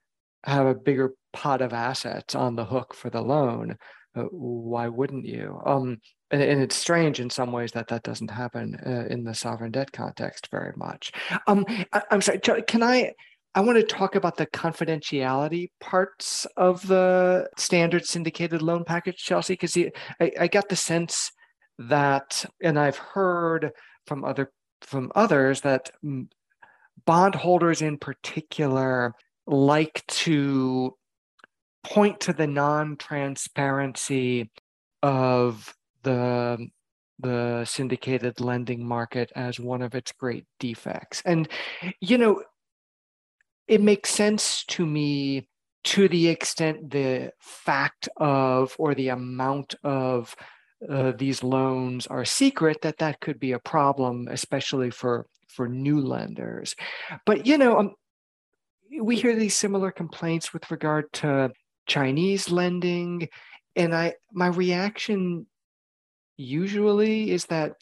have 0.44 0.68
a 0.68 0.76
bigger 0.76 1.14
pot 1.34 1.62
of 1.62 1.74
assets 1.74 2.36
on 2.36 2.56
the 2.56 2.66
hook 2.66 2.94
for 2.94 3.10
the 3.10 3.22
loan, 3.22 3.78
uh, 4.16 4.24
why 4.32 4.88
wouldn't 4.88 5.26
you? 5.26 5.60
Um, 5.66 5.98
and, 6.32 6.42
and, 6.42 6.62
it's 6.62 6.76
strange 6.76 7.20
in 7.20 7.30
some 7.30 7.52
ways 7.52 7.72
that 7.72 7.88
that 7.88 8.04
doesn't 8.04 8.32
happen 8.32 8.76
uh, 8.86 9.12
in 9.12 9.24
the 9.24 9.34
sovereign 9.34 9.72
debt 9.72 9.92
context 9.92 10.50
very 10.52 10.74
much. 10.76 11.12
Um, 11.48 11.66
I, 11.94 12.02
am 12.12 12.22
sorry, 12.22 12.40
can 12.40 12.84
I? 12.84 13.14
I 13.56 13.62
want 13.62 13.78
to 13.78 13.84
talk 13.84 14.14
about 14.14 14.38
the 14.38 14.46
confidentiality 14.46 15.72
parts 15.80 16.46
of 16.56 16.86
the 16.88 17.50
standard 17.58 18.06
syndicated 18.06 18.62
loan 18.62 18.84
package, 18.84 19.18
Chelsea, 19.18 19.54
because 19.54 19.76
I, 20.20 20.32
I 20.40 20.48
got 20.48 20.70
the 20.70 20.76
sense 20.76 21.32
that, 21.80 22.46
and 22.62 22.78
I've 22.78 22.98
heard 22.98 23.72
from 24.06 24.24
other 24.24 24.52
from 24.82 25.12
others 25.16 25.62
that 25.62 25.90
bondholders 27.06 27.82
in 27.82 27.98
particular 27.98 29.14
like 29.46 30.04
to 30.08 30.96
point 31.84 32.20
to 32.22 32.34
the 32.34 32.48
non-transparency 32.48 34.50
of 35.02 35.74
the 36.04 36.68
the 37.22 37.66
syndicated 37.66 38.40
lending 38.40 38.86
market 38.86 39.30
as 39.36 39.60
one 39.60 39.82
of 39.82 39.94
its 39.94 40.14
great 40.14 40.46
defects. 40.60 41.22
And 41.26 41.48
you 42.00 42.18
know, 42.18 42.44
it 43.68 43.82
makes 43.82 44.10
sense 44.10 44.64
to 44.66 44.86
me 44.86 45.48
to 45.86 46.08
the 46.08 46.28
extent 46.28 46.92
the 46.92 47.32
fact 47.40 48.10
of 48.18 48.76
or 48.78 48.96
the 48.96 49.10
amount 49.10 49.76
of 49.84 50.36
uh, 50.90 51.12
these 51.18 51.44
loans 51.44 52.08
are 52.08 52.24
secret 52.24 52.82
that 52.82 52.98
that 53.00 53.20
could 53.20 53.40
be 53.40 53.52
a 53.52 53.60
problem 53.60 54.28
especially 54.30 54.90
for 54.90 55.26
for 55.48 55.68
new 55.68 56.00
lenders 56.00 56.76
but 57.26 57.46
you 57.46 57.58
know 57.58 57.80
um, 57.80 57.92
we 59.02 59.16
hear 59.16 59.36
these 59.36 59.56
similar 59.56 59.92
complaints 59.92 60.54
with 60.54 60.70
regard 60.72 61.12
to 61.14 61.52
Chinese 61.88 62.50
lending. 62.50 63.28
And 63.76 63.96
I 63.96 64.14
my 64.32 64.48
reaction 64.48 65.46
usually 66.40 67.32
is 67.32 67.46
that 67.48 67.74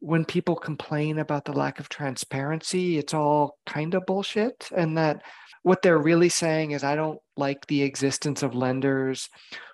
when 0.00 0.24
people 0.24 0.56
complain 0.56 1.18
about 1.18 1.44
the 1.44 1.52
lack 1.52 1.80
of 1.80 1.88
transparency, 1.88 2.98
it's 2.98 3.14
all 3.14 3.58
kind 3.66 3.94
of 3.94 4.06
bullshit. 4.06 4.68
And 4.74 4.96
that 4.96 5.22
what 5.62 5.82
they're 5.82 5.98
really 5.98 6.28
saying 6.28 6.70
is, 6.70 6.84
I 6.84 6.94
don't 6.94 7.18
like 7.36 7.66
the 7.66 7.82
existence 7.82 8.42
of 8.42 8.54
lenders 8.54 9.28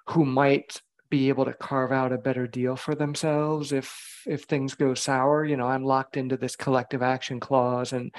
who 0.09 0.25
might 0.25 0.81
be 1.11 1.29
able 1.29 1.45
to 1.45 1.53
carve 1.53 1.93
out 1.93 2.13
a 2.13 2.19
better 2.19 2.47
deal 2.47 2.75
for 2.75 2.95
themselves 2.95 3.71
if 3.71 4.23
if 4.27 4.45
things 4.45 4.75
go 4.75 4.95
sour. 4.95 5.45
You 5.45 5.59
know, 5.59 5.67
I'm 5.67 5.85
locked 5.85 6.17
into 6.17 6.39
this 6.39 6.57
collective 6.57 7.03
action 7.03 7.39
clause 7.39 7.93
and 7.93 8.15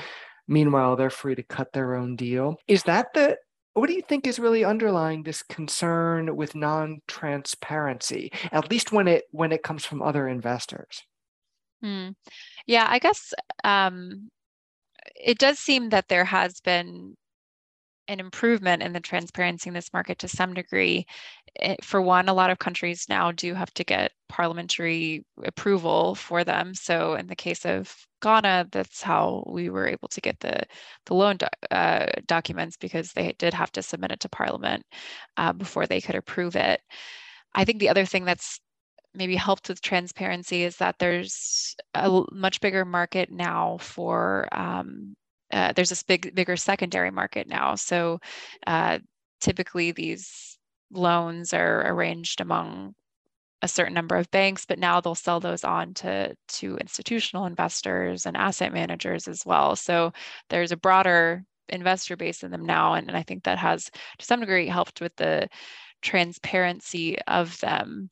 meanwhile 0.48 0.96
they're 0.96 1.10
free 1.10 1.34
to 1.34 1.42
cut 1.42 1.74
their 1.74 1.96
own 1.96 2.16
deal. 2.16 2.58
Is 2.68 2.84
that 2.84 3.08
the 3.16 3.38
what 3.74 3.88
do 3.88 3.94
you 3.94 4.02
think 4.02 4.28
is 4.28 4.40
really 4.40 4.64
underlying 4.64 5.24
this 5.24 5.44
concern 5.44 6.36
with 6.36 6.56
non-transparency 6.56 8.32
at 8.52 8.70
least 8.70 8.92
when 8.92 9.08
it 9.08 9.24
when 9.32 9.52
it 9.52 9.64
comes 9.64 9.86
from 9.86 10.02
other 10.02 10.28
investors 10.28 11.04
hmm. 11.82 12.10
yeah 12.68 12.86
i 12.90 13.00
guess 13.00 13.34
um, 13.64 14.30
it 15.16 15.38
does 15.38 15.60
seem 15.60 15.90
that 15.90 16.08
there 16.08 16.26
has 16.26 16.60
been 16.62 17.16
an 18.08 18.20
improvement 18.20 18.84
in 18.84 18.94
the 18.94 19.00
transparency 19.00 19.70
in 19.70 19.74
this 19.74 19.94
market 19.94 20.20
to 20.20 20.28
some 20.28 20.54
degree. 20.54 21.06
It, 21.56 21.84
for 21.84 22.02
one, 22.02 22.30
a 22.30 22.34
lot 22.34 22.50
of 22.50 22.60
countries 22.60 23.06
now 23.10 23.32
do 23.32 23.54
have 23.54 23.74
to 23.76 23.84
get 23.84 24.12
parliamentary 24.30 25.26
approval 25.44 26.16
for 26.16 26.44
them. 26.44 26.74
So, 26.74 27.16
in 27.16 27.28
the 27.28 27.36
case 27.36 27.66
of 27.66 27.96
Ghana, 28.22 28.68
that's 28.72 29.02
how 29.02 29.44
we 29.48 29.70
were 29.70 29.88
able 29.88 30.08
to 30.10 30.22
get 30.22 30.40
the 30.40 30.64
the 31.06 31.14
loan 31.14 31.38
uh, 31.72 32.08
documents 32.26 32.78
because 32.78 33.12
they 33.14 33.34
did 33.38 33.54
have 33.54 33.72
to 33.74 33.84
submit 33.84 34.12
it 34.12 34.20
to 34.22 34.30
Parliament 34.30 34.84
uh, 35.38 35.54
before 35.54 35.88
they 35.88 36.02
could 36.02 36.16
approve 36.16 36.56
it. 36.56 36.82
I 37.56 37.66
think 37.66 37.80
the 37.80 37.90
other 37.90 38.06
thing 38.06 38.26
that's 38.26 38.60
maybe 39.14 39.36
helped 39.36 39.70
with 39.70 39.82
transparency 39.82 40.64
is 40.64 40.78
that 40.78 40.96
there's 41.00 41.76
a 41.94 42.24
much 42.32 42.62
bigger 42.62 42.84
market 42.86 43.32
now 43.32 43.78
for 43.80 44.48
um, 44.52 45.16
uh, 45.54 45.72
there's 45.74 45.90
this 45.90 46.04
big 46.04 46.34
bigger 46.36 46.58
secondary 46.58 47.12
market 47.12 47.48
now. 47.48 47.76
So 47.76 48.20
uh, 48.68 49.00
typically 49.40 49.92
these 49.92 50.58
loans 50.92 51.54
are 51.54 51.88
arranged 51.88 52.42
among 52.42 52.96
a 53.62 53.68
certain 53.68 53.94
number 53.94 54.18
of 54.18 54.30
banks, 54.32 54.66
but 54.66 54.78
now 54.78 55.00
they'll 55.00 55.16
sell 55.16 55.40
those 55.40 55.64
on 55.64 55.94
to, 55.94 56.36
to 56.50 56.76
institutional 56.78 57.46
investors 57.46 58.26
and 58.26 58.36
asset 58.36 58.74
managers 58.74 59.28
as 59.28 59.46
well. 59.46 59.76
So 59.76 60.12
there's 60.50 60.74
a 60.74 60.78
broader 60.78 61.46
investor 61.70 62.18
base 62.18 62.44
in 62.44 62.52
them 62.52 62.66
now. 62.66 62.94
And, 62.96 63.08
and 63.08 63.16
I 63.16 63.24
think 63.24 63.44
that 63.44 63.58
has 63.58 63.90
to 64.18 64.26
some 64.26 64.42
degree 64.42 64.68
helped 64.68 65.00
with 65.00 65.16
the 65.16 65.48
transparency 66.02 67.18
of 67.22 67.58
them. 67.62 68.10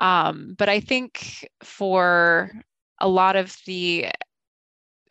Um, 0.00 0.56
but 0.58 0.68
I 0.68 0.80
think 0.80 1.48
for 1.62 2.50
a 2.98 3.08
lot 3.08 3.36
of 3.36 3.56
the 3.66 4.08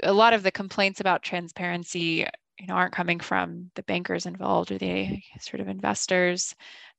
a 0.03 0.13
lot 0.13 0.33
of 0.33 0.43
the 0.43 0.51
complaints 0.51 0.99
about 0.99 1.23
transparency 1.23 2.25
you 2.59 2.67
know 2.67 2.73
aren't 2.73 2.93
coming 2.93 3.19
from 3.19 3.71
the 3.75 3.83
bankers 3.83 4.25
involved 4.25 4.71
or 4.71 4.77
the 4.77 5.19
sort 5.39 5.61
of 5.61 5.67
investors 5.67 6.55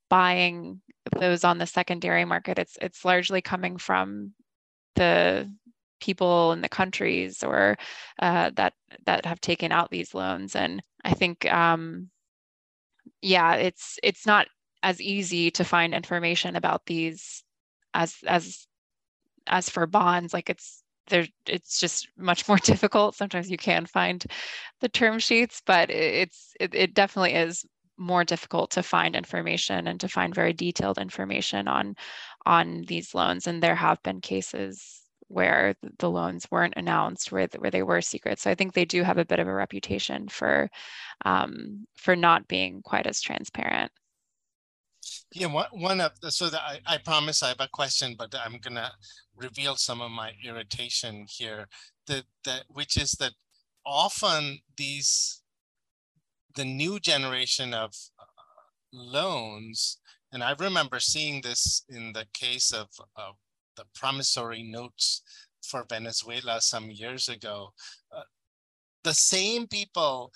buying 0.08 0.80
those 1.18 1.44
on 1.44 1.58
the 1.58 1.66
secondary 1.66 2.24
market. 2.24 2.58
It's 2.58 2.76
it's 2.80 3.04
largely 3.04 3.40
coming 3.40 3.78
from 3.78 4.32
the 4.96 5.50
people 6.00 6.52
in 6.52 6.62
the 6.62 6.68
countries 6.68 7.42
or 7.42 7.76
uh, 8.20 8.50
that 8.56 8.74
that 9.06 9.26
have 9.26 9.40
taken 9.40 9.72
out 9.72 9.90
these 9.90 10.14
loans. 10.14 10.56
And 10.56 10.82
i 11.04 11.14
think 11.14 11.50
um, 11.50 12.10
yeah 13.22 13.54
it's 13.54 13.98
it's 14.02 14.26
not 14.26 14.46
as 14.82 15.00
easy 15.00 15.50
to 15.50 15.64
find 15.64 15.94
information 15.94 16.56
about 16.56 16.86
these 16.86 17.44
as 17.94 18.16
as 18.26 18.66
as 19.46 19.68
for 19.68 19.86
bonds. 19.86 20.32
Like 20.32 20.50
it's 20.50 20.79
there 21.10 21.26
it's 21.46 21.78
just 21.78 22.08
much 22.16 22.48
more 22.48 22.56
difficult. 22.64 23.14
Sometimes 23.14 23.50
you 23.50 23.58
can 23.58 23.86
find 23.86 24.24
the 24.80 24.88
term 24.88 25.18
sheets 25.18 25.62
but 25.66 25.90
it's 25.90 26.54
it, 26.58 26.74
it 26.74 26.94
definitely 26.94 27.34
is 27.34 27.66
more 27.98 28.24
difficult 28.24 28.70
to 28.72 28.82
find 28.82 29.14
information 29.14 29.86
and 29.86 30.00
to 30.00 30.08
find 30.08 30.34
very 30.34 30.54
detailed 30.54 30.98
information 30.98 31.68
on 31.68 31.94
on 32.46 32.84
these 32.88 33.14
loans. 33.14 33.46
And 33.46 33.62
there 33.62 33.74
have 33.74 34.02
been 34.02 34.20
cases 34.20 35.02
where 35.28 35.74
the 35.98 36.10
loans 36.10 36.46
weren't 36.50 36.74
announced 36.76 37.30
where, 37.30 37.46
where 37.58 37.70
they 37.70 37.84
were 37.84 38.00
secret. 38.00 38.40
So 38.40 38.50
i 38.50 38.54
think 38.54 38.72
they 38.72 38.84
do 38.84 39.02
have 39.02 39.18
a 39.18 39.24
bit 39.24 39.38
of 39.38 39.46
a 39.46 39.52
reputation 39.54 40.28
for 40.28 40.70
um, 41.24 41.86
for 41.96 42.16
not 42.16 42.48
being 42.48 42.82
quite 42.82 43.06
as 43.06 43.20
transparent 43.20 43.92
yeah, 45.32 45.46
one, 45.46 45.66
one 45.72 46.00
of 46.00 46.12
the, 46.20 46.30
so 46.30 46.48
that 46.50 46.60
I, 46.60 46.80
I 46.86 46.98
promise 46.98 47.42
I 47.42 47.48
have 47.48 47.60
a 47.60 47.68
question, 47.68 48.16
but 48.18 48.34
I'm 48.34 48.58
gonna 48.58 48.90
reveal 49.36 49.76
some 49.76 50.00
of 50.00 50.10
my 50.10 50.32
irritation 50.44 51.26
here. 51.28 51.68
That 52.06 52.24
that 52.44 52.64
which 52.68 52.96
is 52.96 53.12
that 53.12 53.32
often 53.86 54.58
these 54.76 55.42
the 56.56 56.64
new 56.64 56.98
generation 56.98 57.72
of 57.72 57.94
uh, 58.18 58.24
loans, 58.92 59.98
and 60.32 60.42
I 60.42 60.54
remember 60.58 60.98
seeing 60.98 61.42
this 61.42 61.84
in 61.88 62.12
the 62.12 62.26
case 62.32 62.72
of 62.72 62.88
uh, 63.16 63.32
the 63.76 63.84
promissory 63.94 64.64
notes 64.64 65.22
for 65.62 65.84
Venezuela 65.88 66.60
some 66.60 66.90
years 66.90 67.28
ago. 67.28 67.72
Uh, 68.14 68.22
the 69.04 69.14
same 69.14 69.68
people 69.68 70.32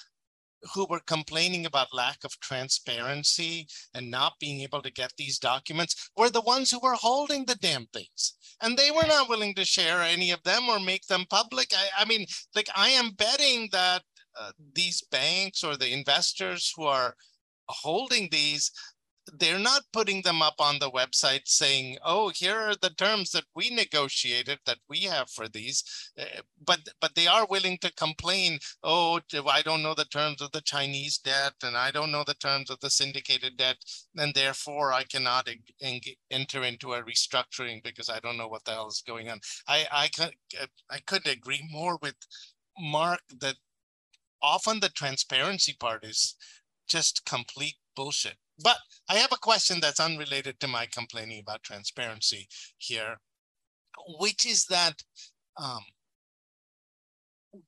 who 0.73 0.87
were 0.89 1.01
complaining 1.01 1.67
about 1.67 1.93
lack 1.93 2.25
of 2.25 2.39
transparency 2.41 3.67
and 3.93 4.11
not 4.11 4.35
being 4.41 4.61
able 4.61 4.83
to 4.83 4.93
get 4.93 5.13
these 5.17 5.39
documents 5.39 6.11
were 6.17 6.31
the 6.31 6.41
ones 6.41 6.71
who 6.71 6.81
were 6.81 6.95
holding 6.95 7.45
the 7.45 7.57
damn 7.57 7.87
things. 7.87 8.35
And 8.63 8.77
they 8.77 8.91
were 8.91 9.07
not 9.07 9.29
willing 9.29 9.55
to 9.57 9.65
share 9.65 10.01
any 10.01 10.31
of 10.31 10.43
them 10.43 10.69
or 10.69 10.81
make 10.81 11.07
them 11.07 11.25
public. 11.29 11.73
I, 11.75 12.03
I 12.03 12.05
mean, 12.05 12.27
like 12.55 12.69
I 12.75 12.91
am 12.91 13.11
betting 13.11 13.69
that 13.73 14.03
uh, 14.39 14.53
these 14.75 15.03
banks 15.11 15.63
or 15.63 15.77
the 15.77 15.93
investors 15.93 16.73
who 16.77 16.85
are 16.85 17.15
holding 17.69 18.29
these 18.31 18.71
they're 19.33 19.59
not 19.59 19.83
putting 19.93 20.23
them 20.23 20.43
up 20.43 20.57
on 20.61 20.79
the 20.79 20.91
website 20.91 21.49
saying, 21.49 21.99
"Oh, 22.05 22.29
here 22.29 22.59
are 22.59 22.77
the 22.77 22.91
terms 22.91 23.31
that 23.33 23.45
we 23.55 23.71
negotiated 23.71 24.61
that 24.67 24.79
we 24.89 25.01
have 25.03 25.31
for 25.31 25.49
these," 25.49 25.83
uh, 26.19 26.43
but 26.63 26.89
but 27.01 27.15
they 27.15 27.27
are 27.27 27.47
willing 27.47 27.79
to 27.79 27.93
complain. 27.93 28.59
Oh, 28.83 29.21
I 29.49 29.63
don't 29.63 29.83
know 29.83 29.95
the 29.95 30.05
terms 30.05 30.41
of 30.43 30.53
the 30.53 30.61
Chinese 30.61 31.19
debt, 31.19 31.55
and 31.63 31.77
I 31.77 31.91
don't 31.91 32.13
know 32.13 32.25
the 32.25 32.35
terms 32.35 32.71
of 32.71 32.81
the 32.81 32.91
syndicated 32.91 33.57
debt, 33.57 33.79
and 34.17 34.35
therefore 34.35 34.93
I 34.93 35.05
cannot 35.05 35.49
enter 35.81 36.63
into 36.63 36.95
a 36.95 37.03
restructuring 37.03 37.83
because 37.83 38.09
I 38.09 38.21
don't 38.21 38.37
know 38.37 38.49
what 38.49 38.65
the 38.65 38.73
hell 38.73 38.89
is 38.89 39.03
going 39.07 39.31
on. 39.31 39.41
I 39.67 39.87
I 39.91 40.09
could 40.09 40.35
I 40.91 40.99
couldn't 41.01 41.33
agree 41.33 41.67
more 41.71 41.99
with 42.03 42.17
Mark 42.79 43.23
that 43.41 43.57
often 44.43 44.81
the 44.81 44.91
transparency 44.91 45.73
part 45.73 46.05
is 46.05 46.37
just 46.87 47.25
complete 47.25 47.77
bullshit. 47.95 48.37
But 48.63 48.77
I 49.09 49.17
have 49.17 49.33
a 49.33 49.37
question 49.37 49.81
that's 49.81 50.01
unrelated 50.01 50.61
to 50.61 50.69
my 50.69 50.87
complaining 50.87 51.41
about 51.41 51.63
transparency 51.63 52.49
here, 52.79 53.17
which 54.19 54.47
is 54.47 54.67
that 54.67 55.03
um, 55.57 55.81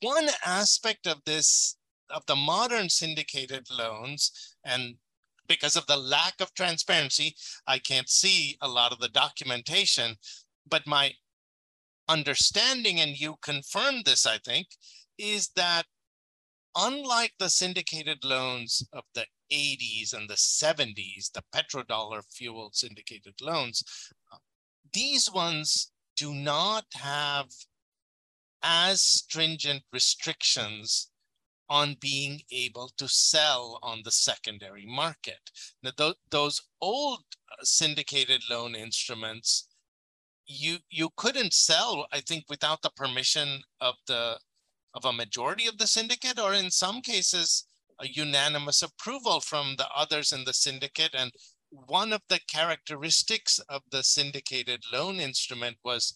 one 0.01 0.29
aspect 0.45 1.07
of 1.07 1.23
this, 1.25 1.77
of 2.11 2.25
the 2.27 2.37
modern 2.37 2.89
syndicated 2.89 3.67
loans, 3.71 4.57
and 4.65 4.95
because 5.49 5.77
of 5.77 5.87
the 5.87 5.97
lack 5.97 6.41
of 6.41 6.55
transparency, 6.55 7.35
I 7.67 7.79
can't 7.79 8.09
see 8.09 8.57
a 8.61 8.69
lot 8.69 8.93
of 8.93 8.99
the 8.99 9.09
documentation, 9.09 10.17
but 10.69 10.87
my 10.87 11.12
understanding, 12.09 13.01
and 13.01 13.19
you 13.19 13.37
confirmed 13.43 14.05
this, 14.05 14.27
I 14.27 14.39
think, 14.39 14.69
is 15.19 15.51
that 15.57 15.85
unlike 16.77 17.33
the 17.39 17.49
syndicated 17.49 18.25
loans 18.25 18.87
of 18.93 19.05
the 19.15 19.25
80s 19.52 20.12
and 20.12 20.28
the 20.28 20.35
70s, 20.35 21.32
the 21.32 21.42
petrodollar 21.54 22.22
fueled 22.30 22.74
syndicated 22.74 23.35
loans, 23.40 23.82
these 24.92 25.30
ones 25.30 25.92
do 26.16 26.32
not 26.35 26.85
have 26.94 27.46
as 28.62 29.02
stringent 29.02 29.82
restrictions 29.92 31.11
on 31.68 31.96
being 32.00 32.40
able 32.50 32.90
to 32.96 33.09
sell 33.09 33.78
on 33.82 34.00
the 34.04 34.11
secondary 34.11 34.87
market. 34.87 35.50
Now, 35.82 35.90
th 35.96 36.14
those 36.30 36.61
old 36.80 37.24
uh, 37.50 37.64
syndicated 37.64 38.42
loan 38.48 38.74
instruments, 38.74 39.68
you 40.46 40.78
you 40.90 41.11
couldn't 41.16 41.52
sell, 41.52 42.06
I 42.12 42.20
think, 42.20 42.44
without 42.48 42.82
the 42.82 42.90
permission 42.90 43.62
of 43.80 43.94
the 44.06 44.38
of 44.94 45.04
a 45.04 45.12
majority 45.12 45.66
of 45.66 45.78
the 45.78 45.87
syndicate, 45.87 46.38
or 46.38 46.54
in 46.54 46.70
some 46.70 47.02
cases, 47.02 47.65
a 48.00 48.09
unanimous 48.09 48.82
approval 48.82 49.40
from 49.40 49.76
the 49.76 49.88
others 49.94 50.32
in 50.32 50.44
the 50.44 50.52
syndicate. 50.52 51.14
And 51.14 51.32
one 51.70 52.12
of 52.12 52.22
the 52.28 52.40
characteristics 52.48 53.59
of 53.68 53.82
the 53.90 54.02
syndicated 54.02 54.85
loan 54.92 55.16
instrument 55.16 55.76
was 55.85 56.14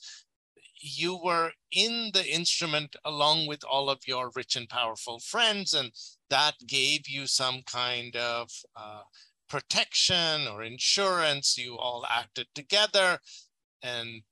you 0.82 1.18
were 1.22 1.52
in 1.72 2.10
the 2.14 2.26
instrument 2.26 2.96
along 3.04 3.46
with 3.46 3.62
all 3.64 3.90
of 3.90 4.00
your 4.06 4.30
rich 4.34 4.56
and 4.56 4.68
powerful 4.68 5.18
friends, 5.20 5.74
and 5.74 5.92
that 6.30 6.54
gave 6.66 7.08
you 7.08 7.26
some 7.26 7.62
kind 7.66 8.16
of 8.16 8.50
uh, 8.76 9.02
protection 9.48 10.46
or 10.48 10.62
insurance. 10.62 11.58
You 11.58 11.76
all 11.76 12.06
acted 12.08 12.46
together 12.54 13.18
and 13.82 14.22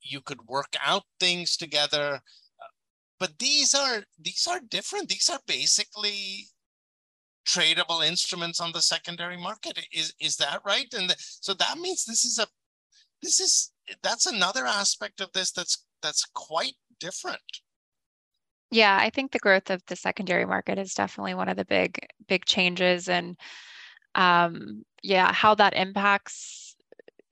you 0.00 0.20
could 0.20 0.40
work 0.46 0.74
out 0.84 1.04
things 1.20 1.56
together. 1.56 2.20
But 3.18 3.38
these 3.38 3.74
are 3.74 4.04
these 4.18 4.46
are 4.48 4.60
different. 4.60 5.08
These 5.08 5.28
are 5.28 5.40
basically 5.46 6.46
tradable 7.48 8.06
instruments 8.06 8.60
on 8.60 8.72
the 8.72 8.82
secondary 8.82 9.36
market. 9.36 9.78
Is 9.92 10.12
is 10.20 10.36
that 10.36 10.60
right? 10.64 10.92
And 10.92 11.10
the, 11.10 11.16
so 11.18 11.54
that 11.54 11.78
means 11.78 12.04
this 12.04 12.24
is 12.24 12.38
a 12.38 12.46
this 13.22 13.40
is 13.40 13.72
that's 14.02 14.26
another 14.26 14.66
aspect 14.66 15.20
of 15.20 15.32
this 15.32 15.50
that's 15.50 15.84
that's 16.02 16.24
quite 16.34 16.74
different. 17.00 17.40
Yeah, 18.70 18.98
I 19.00 19.08
think 19.10 19.32
the 19.32 19.38
growth 19.38 19.70
of 19.70 19.82
the 19.86 19.96
secondary 19.96 20.44
market 20.44 20.78
is 20.78 20.92
definitely 20.92 21.34
one 21.34 21.48
of 21.48 21.56
the 21.56 21.64
big 21.64 22.06
big 22.28 22.44
changes 22.44 23.08
and 23.08 23.36
um 24.14 24.84
yeah, 25.02 25.32
how 25.32 25.54
that 25.54 25.74
impacts 25.74 26.76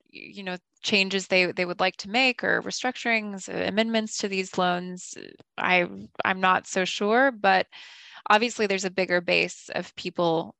you 0.09 0.43
know 0.43 0.57
changes 0.81 1.27
they 1.27 1.51
they 1.51 1.65
would 1.65 1.79
like 1.79 1.97
to 1.97 2.09
make 2.09 2.43
or 2.43 2.61
restructurings 2.61 3.47
amendments 3.67 4.17
to 4.17 4.27
these 4.27 4.57
loans 4.57 5.15
i 5.57 5.85
i'm 6.23 6.39
not 6.39 6.67
so 6.67 6.85
sure 6.85 7.31
but 7.31 7.67
obviously 8.29 8.67
there's 8.67 8.85
a 8.85 8.91
bigger 8.91 9.21
base 9.21 9.69
of 9.75 9.95
people 9.95 10.55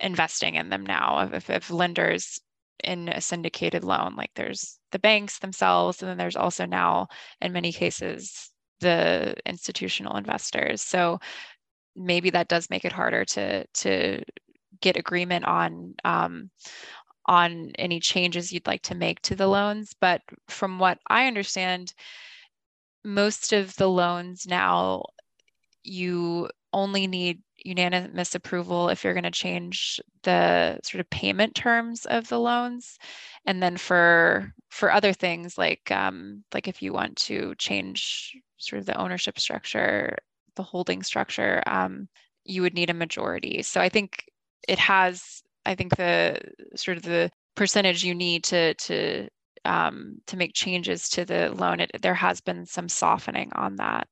investing 0.00 0.54
in 0.56 0.68
them 0.68 0.84
now 0.84 1.30
of, 1.32 1.48
of 1.50 1.70
lenders 1.70 2.40
in 2.84 3.08
a 3.08 3.20
syndicated 3.20 3.84
loan 3.84 4.16
like 4.16 4.30
there's 4.34 4.78
the 4.90 4.98
banks 4.98 5.38
themselves 5.38 6.02
and 6.02 6.10
then 6.10 6.18
there's 6.18 6.36
also 6.36 6.66
now 6.66 7.06
in 7.40 7.52
many 7.52 7.72
cases 7.72 8.50
the 8.80 9.34
institutional 9.46 10.16
investors 10.16 10.82
so 10.82 11.18
maybe 11.94 12.30
that 12.30 12.48
does 12.48 12.70
make 12.70 12.84
it 12.84 12.92
harder 12.92 13.24
to 13.24 13.64
to 13.74 14.22
get 14.80 14.96
agreement 14.96 15.44
on 15.44 15.94
um, 16.04 16.50
on 17.26 17.70
any 17.78 18.00
changes 18.00 18.52
you'd 18.52 18.66
like 18.66 18.82
to 18.82 18.94
make 18.94 19.20
to 19.22 19.36
the 19.36 19.46
loans. 19.46 19.94
But 20.00 20.22
from 20.48 20.78
what 20.78 20.98
I 21.08 21.26
understand, 21.26 21.94
most 23.04 23.52
of 23.52 23.74
the 23.76 23.88
loans 23.88 24.46
now, 24.46 25.04
you 25.84 26.48
only 26.72 27.06
need 27.06 27.42
unanimous 27.64 28.34
approval 28.34 28.88
if 28.88 29.04
you're 29.04 29.14
going 29.14 29.22
to 29.24 29.30
change 29.30 30.00
the 30.22 30.78
sort 30.82 31.00
of 31.00 31.10
payment 31.10 31.54
terms 31.54 32.04
of 32.06 32.28
the 32.28 32.38
loans. 32.38 32.98
And 33.46 33.62
then 33.62 33.76
for 33.76 34.52
for 34.70 34.92
other 34.92 35.12
things 35.12 35.58
like 35.58 35.90
um, 35.90 36.44
like 36.54 36.68
if 36.68 36.82
you 36.82 36.92
want 36.92 37.16
to 37.16 37.54
change 37.56 38.36
sort 38.58 38.80
of 38.80 38.86
the 38.86 38.96
ownership 39.00 39.38
structure 39.38 40.16
the 40.54 40.62
holding 40.62 41.02
structure 41.02 41.62
um, 41.66 42.08
you 42.44 42.62
would 42.62 42.74
need 42.74 42.90
a 42.90 42.94
majority. 42.94 43.62
So 43.62 43.80
i 43.80 43.88
think 43.88 44.24
it 44.68 44.78
has 44.78 45.42
i 45.66 45.74
think 45.74 45.96
the 45.96 46.40
sort 46.76 46.96
of 46.96 47.02
the 47.02 47.30
percentage 47.54 48.04
you 48.04 48.14
need 48.14 48.44
to 48.44 48.74
to 48.74 49.28
um, 49.64 50.16
to 50.26 50.36
make 50.36 50.54
changes 50.54 51.08
to 51.10 51.24
the 51.24 51.50
loan 51.54 51.78
it, 51.80 51.90
there 52.02 52.14
has 52.14 52.40
been 52.40 52.66
some 52.66 52.88
softening 52.88 53.50
on 53.54 53.76
that 53.76 54.08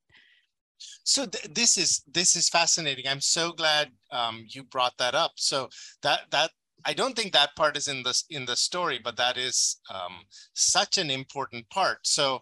so 1.05 1.27
th- 1.27 1.55
this 1.55 1.77
is 1.79 2.03
this 2.11 2.37
is 2.37 2.49
fascinating. 2.49 3.07
I'm 3.07 3.21
so 3.21 3.53
glad 3.53 3.91
um, 4.11 4.45
you 4.49 4.65
brought 4.65 4.97
that 4.99 5.15
up. 5.15 5.33
So 5.37 5.69
that 6.03 6.21
that 6.31 6.51
I 6.85 6.95
don't 6.95 7.15
think 7.17 7.33
that 7.33 7.57
part 7.57 7.77
is 7.77 7.89
in 7.89 8.03
the 8.03 8.23
in 8.31 8.47
the 8.47 8.57
story, 8.57 9.01
but 9.03 9.17
that 9.17 9.37
is 9.37 9.81
um, 9.93 10.25
such 10.55 10.99
an 10.99 11.11
important 11.11 11.69
part. 11.71 11.99
So 12.07 12.41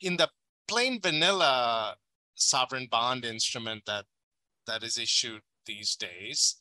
in 0.00 0.16
the 0.16 0.28
plain 0.68 1.00
vanilla 1.00 1.96
sovereign 2.34 2.88
bond 2.90 3.24
instrument 3.24 3.82
that 3.86 4.04
that 4.66 4.82
is 4.82 4.98
issued 4.98 5.42
these 5.66 5.96
days, 5.96 6.56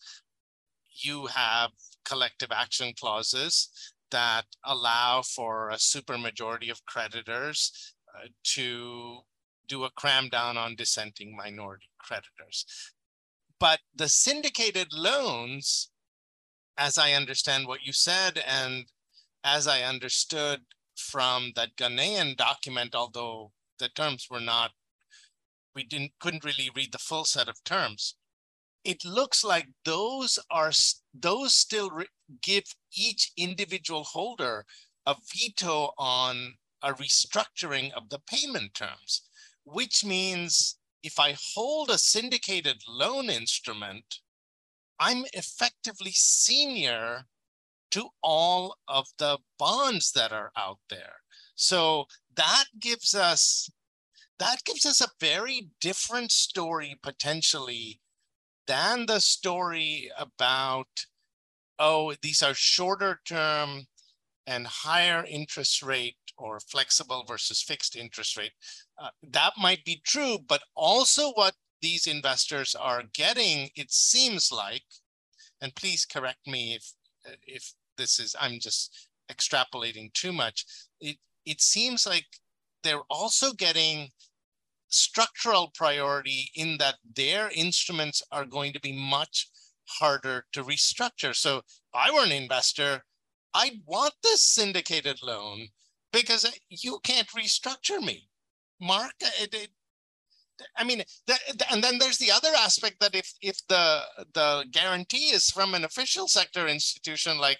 you 0.92 1.28
have 1.28 1.72
collective 2.06 2.52
action 2.52 2.94
clauses 3.00 3.70
that 4.12 4.46
allow 4.66 5.22
for 5.22 5.70
a 5.70 5.76
supermajority 5.76 6.72
of 6.72 6.86
creditors 6.86 7.94
uh, 8.16 8.28
to 8.44 9.20
do 9.70 9.86
a 9.86 9.92
cram 9.92 10.28
down 10.28 10.58
on 10.58 10.76
dissenting 10.76 11.36
minority 11.36 11.90
creditors. 12.00 12.66
But 13.60 13.80
the 13.96 14.10
syndicated 14.10 14.92
loans, 14.92 15.92
as 16.78 16.98
I 16.98 17.14
understand 17.14 17.68
what 17.68 17.86
you 17.86 17.94
said, 17.94 18.42
and 18.46 18.86
as 19.44 19.68
I 19.68 19.84
understood 19.84 20.62
from 20.96 21.54
that 21.56 21.78
Ghanaian 21.78 22.36
document, 22.36 22.96
although 22.96 23.52
the 23.78 23.90
terms 23.90 24.28
were 24.30 24.42
not, 24.42 24.72
we 25.76 25.84
didn't 25.84 26.14
couldn't 26.20 26.44
really 26.44 26.70
read 26.76 26.92
the 26.92 26.98
full 26.98 27.26
set 27.26 27.48
of 27.48 27.64
terms. 27.64 28.16
It 28.84 29.06
looks 29.06 29.44
like 29.44 29.68
those 29.86 30.40
are 30.50 30.72
those 31.14 31.54
still 31.54 31.92
give 32.42 32.64
each 32.96 33.32
individual 33.38 34.04
holder 34.04 34.66
a 35.06 35.16
veto 35.34 35.92
on 35.98 36.56
a 36.82 36.94
restructuring 36.94 37.92
of 37.92 38.10
the 38.10 38.20
payment 38.20 38.74
terms 38.74 39.29
which 39.72 40.04
means 40.04 40.78
if 41.04 41.20
I 41.20 41.36
hold 41.54 41.90
a 41.90 41.98
syndicated 41.98 42.82
loan 42.88 43.30
instrument, 43.30 44.20
I'm 45.00 45.26
effectively 45.34 46.12
senior 46.12 47.26
to 47.92 48.10
all 48.22 48.76
of 48.88 49.08
the 49.18 49.38
bonds 49.58 50.12
that 50.12 50.32
are 50.32 50.52
out 50.58 50.80
there. 50.90 51.16
So 51.56 52.06
that 52.36 52.66
gives 52.80 53.16
us 53.16 53.70
that 54.40 54.64
gives 54.64 54.86
us 54.86 55.02
a 55.02 55.10
very 55.20 55.70
different 55.82 56.32
story 56.32 56.96
potentially 57.04 58.00
than 58.68 59.06
the 59.06 59.20
story 59.20 60.10
about 60.18 60.88
oh 61.80 62.14
these 62.22 62.42
are 62.42 62.54
shorter 62.54 63.20
term 63.26 63.88
and 64.48 64.66
higher 64.66 65.26
interest 65.28 65.84
rate 65.84 66.16
or 66.40 66.60
flexible 66.60 67.24
versus 67.28 67.62
fixed 67.62 67.96
interest 67.96 68.38
rate. 68.38 68.54
Uh, 68.98 69.10
that 69.32 69.54
might 69.58 69.84
be 69.86 70.02
true, 70.06 70.38
but 70.48 70.62
also 70.76 71.32
what 71.34 71.56
these 71.82 72.08
investors 72.08 72.76
are 72.76 73.04
getting, 73.14 73.70
it 73.76 73.92
seems 73.92 74.52
like, 74.52 74.84
and 75.62 75.76
please 75.76 76.06
correct 76.06 76.48
me 76.48 76.76
if 76.76 76.94
if 77.46 77.74
this 77.98 78.20
is 78.20 78.36
I'm 78.40 78.60
just 78.60 79.10
extrapolating 79.32 80.12
too 80.14 80.34
much. 80.34 80.66
It 81.00 81.18
it 81.46 81.62
seems 81.62 82.06
like 82.06 82.26
they're 82.84 83.04
also 83.10 83.54
getting 83.54 84.10
structural 84.90 85.72
priority 85.76 86.50
in 86.56 86.78
that 86.80 86.96
their 87.16 87.50
instruments 87.54 88.24
are 88.32 88.46
going 88.46 88.74
to 88.74 88.80
be 88.80 88.92
much 88.92 89.50
harder 89.86 90.46
to 90.54 90.64
restructure. 90.64 91.36
So 91.36 91.58
if 91.58 91.64
I 91.94 92.12
were 92.12 92.24
an 92.24 92.32
investor, 92.32 93.04
I'd 93.54 93.82
want 93.86 94.14
this 94.24 94.42
syndicated 94.42 95.20
loan 95.24 95.70
because 96.12 96.46
you 96.70 97.00
can't 97.04 97.28
restructure 97.30 98.02
me. 98.02 98.30
Mark, 98.82 99.14
uh, 99.24 99.30
it, 99.42 99.54
it, 99.54 99.70
I 100.76 100.84
mean, 100.84 101.04
and 101.72 101.84
then 101.84 102.00
there's 102.00 102.18
the 102.18 102.32
other 102.32 102.52
aspect 102.58 103.00
that 103.00 103.16
if 103.16 103.34
if 103.42 103.66
the 103.68 104.02
the 104.34 104.66
guarantee 104.72 105.30
is 105.30 105.50
from 105.50 105.74
an 105.74 105.86
official 105.86 106.28
sector 106.28 106.68
institution 106.68 107.38
like 107.38 107.60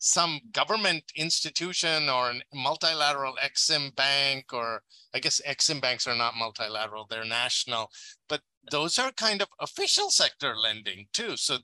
some 0.00 0.40
government 0.52 1.04
institution 1.14 2.08
or 2.08 2.30
a 2.30 2.40
multilateral 2.54 3.36
Exim 3.36 3.94
bank, 3.94 4.46
or 4.52 4.82
I 5.14 5.20
guess 5.20 5.40
Exim 5.46 5.80
banks 5.80 6.06
are 6.06 6.16
not 6.16 6.36
multilateral, 6.36 7.06
they're 7.08 7.24
national, 7.24 7.90
but 8.28 8.40
those 8.70 8.98
are 8.98 9.12
kind 9.12 9.42
of 9.42 9.48
official 9.60 10.10
sector 10.10 10.56
lending 10.56 11.06
too. 11.12 11.36
So 11.36 11.58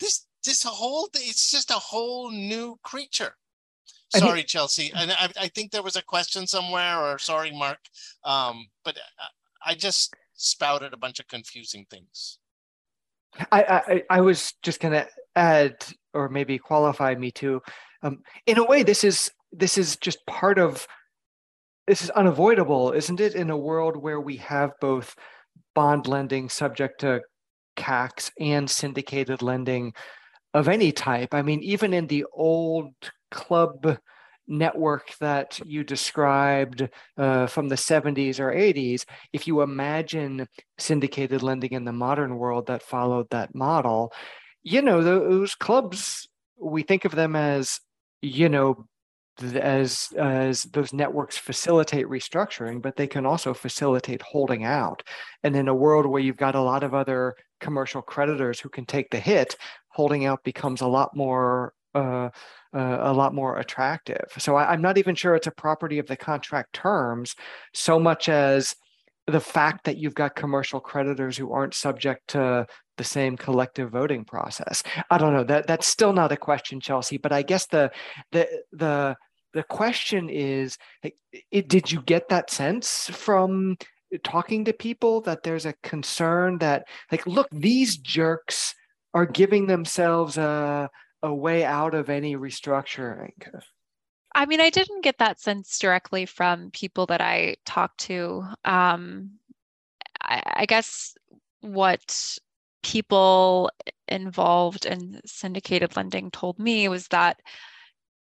this 0.00 0.26
this 0.44 0.62
whole 0.62 1.08
it's 1.14 1.50
just 1.50 1.70
a 1.70 1.74
whole 1.74 2.30
new 2.30 2.78
creature. 2.82 3.36
Sorry, 4.18 4.40
he, 4.40 4.44
Chelsea. 4.44 4.92
And 4.94 5.12
I, 5.12 5.28
I, 5.40 5.48
think 5.48 5.70
there 5.70 5.82
was 5.82 5.96
a 5.96 6.02
question 6.02 6.46
somewhere, 6.46 6.98
or 6.98 7.18
sorry, 7.18 7.50
Mark. 7.50 7.78
Um, 8.24 8.66
but 8.84 8.98
I 9.64 9.74
just 9.74 10.14
spouted 10.34 10.92
a 10.92 10.98
bunch 10.98 11.20
of 11.20 11.28
confusing 11.28 11.86
things. 11.90 12.38
I, 13.50 13.62
I, 13.62 14.02
I 14.10 14.20
was 14.20 14.54
just 14.62 14.80
going 14.80 14.92
to 14.92 15.08
add, 15.34 15.84
or 16.12 16.28
maybe 16.28 16.58
qualify 16.58 17.14
me 17.14 17.30
too. 17.30 17.60
Um, 18.02 18.22
in 18.46 18.58
a 18.58 18.64
way, 18.64 18.82
this 18.82 19.02
is 19.02 19.30
this 19.52 19.78
is 19.78 19.96
just 19.96 20.24
part 20.26 20.58
of 20.58 20.86
this 21.86 22.02
is 22.02 22.10
unavoidable, 22.10 22.92
isn't 22.92 23.20
it? 23.20 23.34
In 23.34 23.50
a 23.50 23.56
world 23.56 23.96
where 23.96 24.20
we 24.20 24.36
have 24.36 24.72
both 24.80 25.14
bond 25.74 26.06
lending 26.06 26.48
subject 26.48 27.00
to 27.00 27.20
CACs 27.76 28.30
and 28.38 28.70
syndicated 28.70 29.42
lending 29.42 29.92
of 30.54 30.68
any 30.68 30.92
type. 30.92 31.34
I 31.34 31.42
mean, 31.42 31.62
even 31.62 31.92
in 31.92 32.06
the 32.06 32.24
old 32.32 32.94
club 33.30 33.98
network 34.46 35.16
that 35.18 35.58
you 35.64 35.82
described 35.82 36.88
uh, 37.18 37.46
from 37.46 37.68
the 37.68 37.74
70s 37.74 38.38
or 38.38 38.52
80s, 38.52 39.04
if 39.32 39.46
you 39.46 39.62
imagine 39.62 40.46
syndicated 40.78 41.42
lending 41.42 41.72
in 41.72 41.84
the 41.84 41.92
modern 41.92 42.36
world 42.36 42.66
that 42.68 42.82
followed 42.82 43.28
that 43.30 43.54
model, 43.54 44.12
you 44.62 44.80
know, 44.80 45.02
those 45.02 45.54
clubs, 45.54 46.28
we 46.58 46.82
think 46.82 47.04
of 47.04 47.14
them 47.14 47.34
as, 47.36 47.80
you 48.22 48.48
know, 48.48 48.86
as 49.42 50.12
as 50.16 50.62
those 50.64 50.92
networks 50.92 51.36
facilitate 51.36 52.06
restructuring 52.06 52.80
but 52.80 52.96
they 52.96 53.06
can 53.06 53.26
also 53.26 53.52
facilitate 53.52 54.22
holding 54.22 54.64
out 54.64 55.02
and 55.42 55.56
in 55.56 55.68
a 55.68 55.74
world 55.74 56.06
where 56.06 56.22
you've 56.22 56.36
got 56.36 56.54
a 56.54 56.60
lot 56.60 56.84
of 56.84 56.94
other 56.94 57.34
commercial 57.60 58.00
creditors 58.00 58.60
who 58.60 58.68
can 58.68 58.86
take 58.86 59.10
the 59.10 59.18
hit 59.18 59.56
holding 59.88 60.24
out 60.24 60.42
becomes 60.44 60.80
a 60.80 60.86
lot 60.86 61.16
more 61.16 61.72
uh, 61.94 62.28
uh, 62.74 62.98
a 63.02 63.12
lot 63.12 63.32
more 63.32 63.58
attractive. 63.58 64.26
So 64.38 64.56
I, 64.56 64.74
am 64.74 64.82
not 64.82 64.98
even 64.98 65.14
sure 65.14 65.36
it's 65.36 65.46
a 65.46 65.52
property 65.52 66.00
of 66.00 66.08
the 66.08 66.16
contract 66.16 66.72
terms 66.72 67.36
so 67.72 68.00
much 68.00 68.28
as 68.28 68.74
the 69.28 69.40
fact 69.40 69.84
that 69.84 69.96
you've 69.96 70.14
got 70.14 70.34
commercial 70.34 70.80
creditors 70.80 71.36
who 71.36 71.52
aren't 71.52 71.74
subject 71.74 72.28
to 72.28 72.66
the 72.96 73.04
same 73.04 73.36
collective 73.36 73.90
voting 73.90 74.24
process. 74.24 74.82
I 75.10 75.18
don't 75.18 75.34
know 75.34 75.44
that 75.44 75.66
that's 75.66 75.86
still 75.86 76.12
not 76.12 76.32
a 76.32 76.36
question, 76.36 76.80
Chelsea. 76.80 77.18
But 77.18 77.32
I 77.32 77.42
guess 77.42 77.66
the 77.66 77.90
the 78.32 78.48
the 78.72 79.16
the 79.52 79.62
question 79.62 80.28
is, 80.28 80.78
it, 81.50 81.68
did 81.68 81.90
you 81.92 82.02
get 82.02 82.28
that 82.28 82.50
sense 82.50 83.08
from 83.10 83.76
talking 84.22 84.64
to 84.64 84.72
people 84.72 85.20
that 85.22 85.42
there's 85.42 85.66
a 85.66 85.74
concern 85.82 86.58
that 86.58 86.86
like, 87.10 87.26
look, 87.26 87.48
these 87.52 87.96
jerks 87.96 88.74
are 89.12 89.26
giving 89.26 89.66
themselves 89.66 90.36
a 90.36 90.90
a 91.22 91.34
way 91.34 91.64
out 91.64 91.94
of 91.94 92.10
any 92.10 92.36
restructuring? 92.36 93.32
I 94.34 94.46
mean, 94.46 94.60
I 94.60 94.70
didn't 94.70 95.02
get 95.02 95.18
that 95.18 95.40
sense 95.40 95.78
directly 95.78 96.26
from 96.26 96.70
people 96.72 97.06
that 97.06 97.20
I 97.20 97.56
talked 97.64 97.98
to. 98.00 98.42
Um, 98.64 99.38
I, 100.20 100.42
I 100.44 100.66
guess 100.66 101.14
what 101.60 102.38
people 102.84 103.70
involved 104.08 104.86
in 104.86 105.20
syndicated 105.26 105.96
lending 105.96 106.30
told 106.30 106.58
me 106.58 106.88
was 106.88 107.08
that 107.08 107.40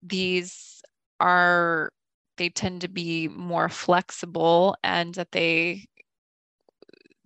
these 0.03 0.83
are 1.21 1.91
they 2.39 2.51
tend 2.51 2.83
to 2.83 2.89
be 2.89 3.29
more 3.29 3.69
flexible 3.69 4.77
and 4.85 5.15
that 5.15 5.33
they 5.33 5.87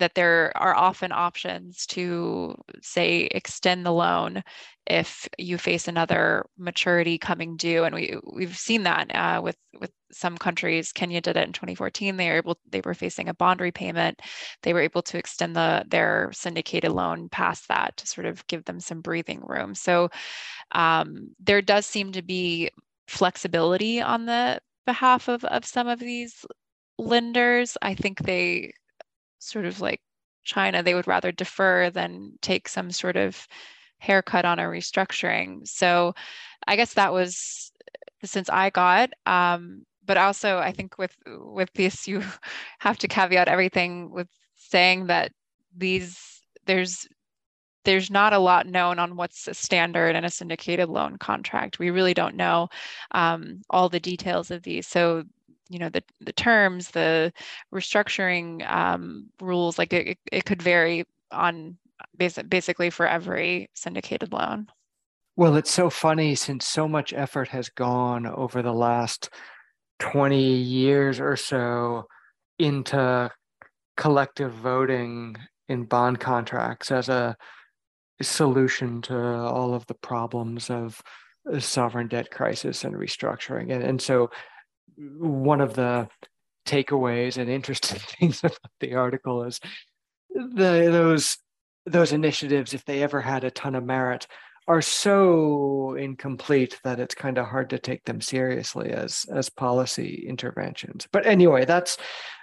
that 0.04 0.14
there 0.14 0.52
are 0.54 0.76
often 0.76 1.12
options 1.12 1.86
to 1.86 2.54
say 2.82 3.22
extend 3.30 3.86
the 3.86 3.90
loan 3.90 4.42
if 4.86 5.26
you 5.38 5.56
face 5.56 5.88
another 5.88 6.44
maturity 6.58 7.16
coming 7.16 7.56
due. 7.56 7.84
And 7.84 7.94
we 7.94 8.14
we've 8.30 8.54
seen 8.54 8.82
that 8.82 9.14
uh, 9.14 9.40
with 9.42 9.56
with 9.80 9.90
some 10.12 10.36
countries. 10.36 10.92
Kenya 10.92 11.22
did 11.22 11.38
it 11.38 11.46
in 11.46 11.54
2014 11.54 12.18
they 12.18 12.28
were 12.28 12.36
able 12.36 12.58
they 12.70 12.82
were 12.84 12.92
facing 12.92 13.30
a 13.30 13.34
bond 13.34 13.62
repayment. 13.62 14.20
They 14.62 14.74
were 14.74 14.82
able 14.82 15.00
to 15.00 15.16
extend 15.16 15.56
the 15.56 15.86
their 15.88 16.28
syndicated 16.34 16.92
loan 16.92 17.30
past 17.30 17.68
that 17.68 17.96
to 17.96 18.06
sort 18.06 18.26
of 18.26 18.46
give 18.46 18.66
them 18.66 18.80
some 18.80 19.00
breathing 19.00 19.40
room. 19.42 19.74
So 19.74 20.10
um, 20.72 21.30
there 21.40 21.62
does 21.62 21.86
seem 21.86 22.12
to 22.12 22.20
be 22.20 22.68
flexibility 23.08 24.02
on 24.02 24.26
the 24.26 24.60
behalf 24.84 25.28
of, 25.28 25.46
of 25.46 25.64
some 25.64 25.88
of 25.88 25.98
these 25.98 26.44
lenders. 26.98 27.78
I 27.80 27.94
think 27.94 28.18
they 28.18 28.74
sort 29.44 29.66
of 29.66 29.80
like 29.80 30.00
China, 30.44 30.82
they 30.82 30.94
would 30.94 31.06
rather 31.06 31.32
defer 31.32 31.90
than 31.90 32.32
take 32.42 32.68
some 32.68 32.90
sort 32.90 33.16
of 33.16 33.46
haircut 33.98 34.44
on 34.44 34.58
a 34.58 34.64
restructuring. 34.64 35.66
So 35.66 36.14
I 36.66 36.76
guess 36.76 36.94
that 36.94 37.12
was 37.12 37.72
since 38.24 38.48
I 38.50 38.70
got. 38.70 39.10
Um, 39.26 39.84
but 40.06 40.16
also 40.16 40.58
I 40.58 40.72
think 40.72 40.98
with 40.98 41.16
with 41.26 41.72
this 41.74 42.06
you 42.06 42.22
have 42.78 42.98
to 42.98 43.08
caveat 43.08 43.48
everything 43.48 44.10
with 44.10 44.28
saying 44.56 45.06
that 45.06 45.32
these 45.76 46.42
there's 46.66 47.06
there's 47.84 48.10
not 48.10 48.32
a 48.32 48.38
lot 48.38 48.66
known 48.66 48.98
on 48.98 49.16
what's 49.16 49.46
a 49.46 49.54
standard 49.54 50.16
in 50.16 50.24
a 50.24 50.30
syndicated 50.30 50.88
loan 50.88 51.18
contract. 51.18 51.78
We 51.78 51.90
really 51.90 52.14
don't 52.14 52.34
know 52.34 52.68
um, 53.10 53.60
all 53.68 53.90
the 53.90 54.00
details 54.00 54.50
of 54.50 54.62
these. 54.62 54.86
So 54.86 55.24
you 55.68 55.78
know 55.78 55.88
the 55.88 56.02
the 56.20 56.32
terms 56.32 56.90
the 56.90 57.32
restructuring 57.72 58.68
um, 58.70 59.26
rules 59.40 59.78
like 59.78 59.92
it, 59.92 60.18
it 60.30 60.44
could 60.44 60.62
vary 60.62 61.04
on 61.30 61.76
basic, 62.16 62.48
basically 62.48 62.90
for 62.90 63.06
every 63.06 63.70
syndicated 63.74 64.32
loan. 64.32 64.68
Well 65.36 65.56
it's 65.56 65.70
so 65.70 65.90
funny 65.90 66.34
since 66.34 66.66
so 66.66 66.86
much 66.86 67.12
effort 67.12 67.48
has 67.48 67.68
gone 67.68 68.26
over 68.26 68.62
the 68.62 68.72
last 68.72 69.30
20 70.00 70.38
years 70.38 71.20
or 71.20 71.36
so 71.36 72.06
into 72.58 73.30
collective 73.96 74.52
voting 74.52 75.36
in 75.68 75.84
bond 75.84 76.20
contracts 76.20 76.90
as 76.90 77.08
a 77.08 77.36
solution 78.22 79.02
to 79.02 79.16
all 79.16 79.74
of 79.74 79.86
the 79.86 79.94
problems 79.94 80.70
of 80.70 81.00
sovereign 81.58 82.08
debt 82.08 82.30
crisis 82.30 82.84
and 82.84 82.94
restructuring. 82.94 83.72
And, 83.72 83.82
and 83.82 84.00
so 84.00 84.30
one 84.96 85.60
of 85.60 85.74
the 85.74 86.08
takeaways 86.66 87.36
and 87.36 87.50
interesting 87.50 87.98
things 88.20 88.40
about 88.40 88.58
the 88.80 88.94
article 88.94 89.44
is 89.44 89.60
the 90.30 90.88
those 90.90 91.38
those 91.86 92.12
initiatives, 92.12 92.72
if 92.72 92.84
they 92.84 93.02
ever 93.02 93.20
had 93.20 93.44
a 93.44 93.50
ton 93.50 93.74
of 93.74 93.84
merit, 93.84 94.26
are 94.66 94.80
so 94.80 95.94
incomplete 95.98 96.80
that 96.82 96.98
it's 96.98 97.14
kind 97.14 97.36
of 97.36 97.46
hard 97.46 97.70
to 97.70 97.78
take 97.78 98.04
them 98.04 98.20
seriously 98.20 98.90
as 98.90 99.26
as 99.32 99.50
policy 99.50 100.24
interventions. 100.26 101.06
But 101.12 101.26
anyway, 101.26 101.64
that's 101.64 101.98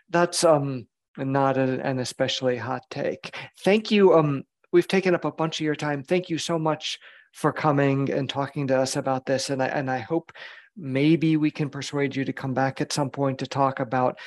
that's 0.10 0.44
um 0.44 0.88
not 1.18 1.58
a, 1.58 1.86
an 1.86 2.00
especially 2.00 2.58
hot 2.58 2.84
take. 2.90 3.36
Thank 3.64 3.92
you. 3.92 4.14
Um, 4.14 4.44
we've 4.72 4.88
taken 4.88 5.14
up 5.16 5.26
a 5.26 5.32
bunch 5.32 5.60
of 5.60 5.66
your 5.66 5.76
time. 5.76 6.04
Thank 6.04 6.30
you 6.30 6.38
so 6.38 6.58
much 6.58 7.00
for 7.34 7.52
coming 7.52 8.12
and 8.12 8.30
talking 8.30 8.68
to 8.68 8.78
us 8.78 8.96
about 8.96 9.26
this. 9.26 9.50
And 9.50 9.62
I 9.62 9.68
and 9.68 9.90
I 9.90 10.00
hope 10.00 10.32
maybe 10.78 11.38
we 11.38 11.52
can 11.52 11.70
persuade 11.70 12.16
you 12.16 12.26
to 12.26 12.34
come 12.34 12.54
back 12.54 12.82
at 12.82 12.94
some 12.94 13.10
point 13.10 13.40
to 13.40 13.48
talk 13.48 13.80
about 13.80 14.18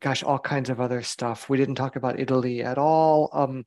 gosh 0.00 0.22
all 0.22 0.38
kinds 0.38 0.68
of 0.68 0.80
other 0.80 1.02
stuff. 1.02 1.48
We 1.48 1.56
didn't 1.56 1.76
talk 1.76 1.96
about 1.96 2.20
italy 2.20 2.62
at 2.62 2.78
all 2.78 3.30
um, 3.32 3.64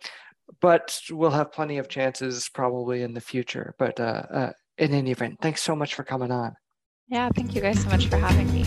but 0.62 1.00
we'll 1.10 1.32
have 1.32 1.52
plenty 1.52 1.78
of 1.78 1.90
chances 1.90 2.50
probably 2.50 3.02
in 3.02 3.14
the 3.14 3.22
future. 3.22 3.74
But 3.80 4.00
uh, 4.00 4.24
uh, 4.32 4.52
in 4.78 4.94
any 4.94 5.12
event 5.12 5.40
thanks 5.42 5.62
so 5.62 5.76
much 5.76 5.96
for 5.96 6.04
coming 6.04 6.32
on. 6.32 6.56
Yeah 7.08 7.30
thank 7.36 7.56
you 7.56 7.62
guys 7.62 7.82
so 7.82 7.90
much 7.90 8.08
for 8.08 8.18
having 8.18 8.52
me 8.54 8.64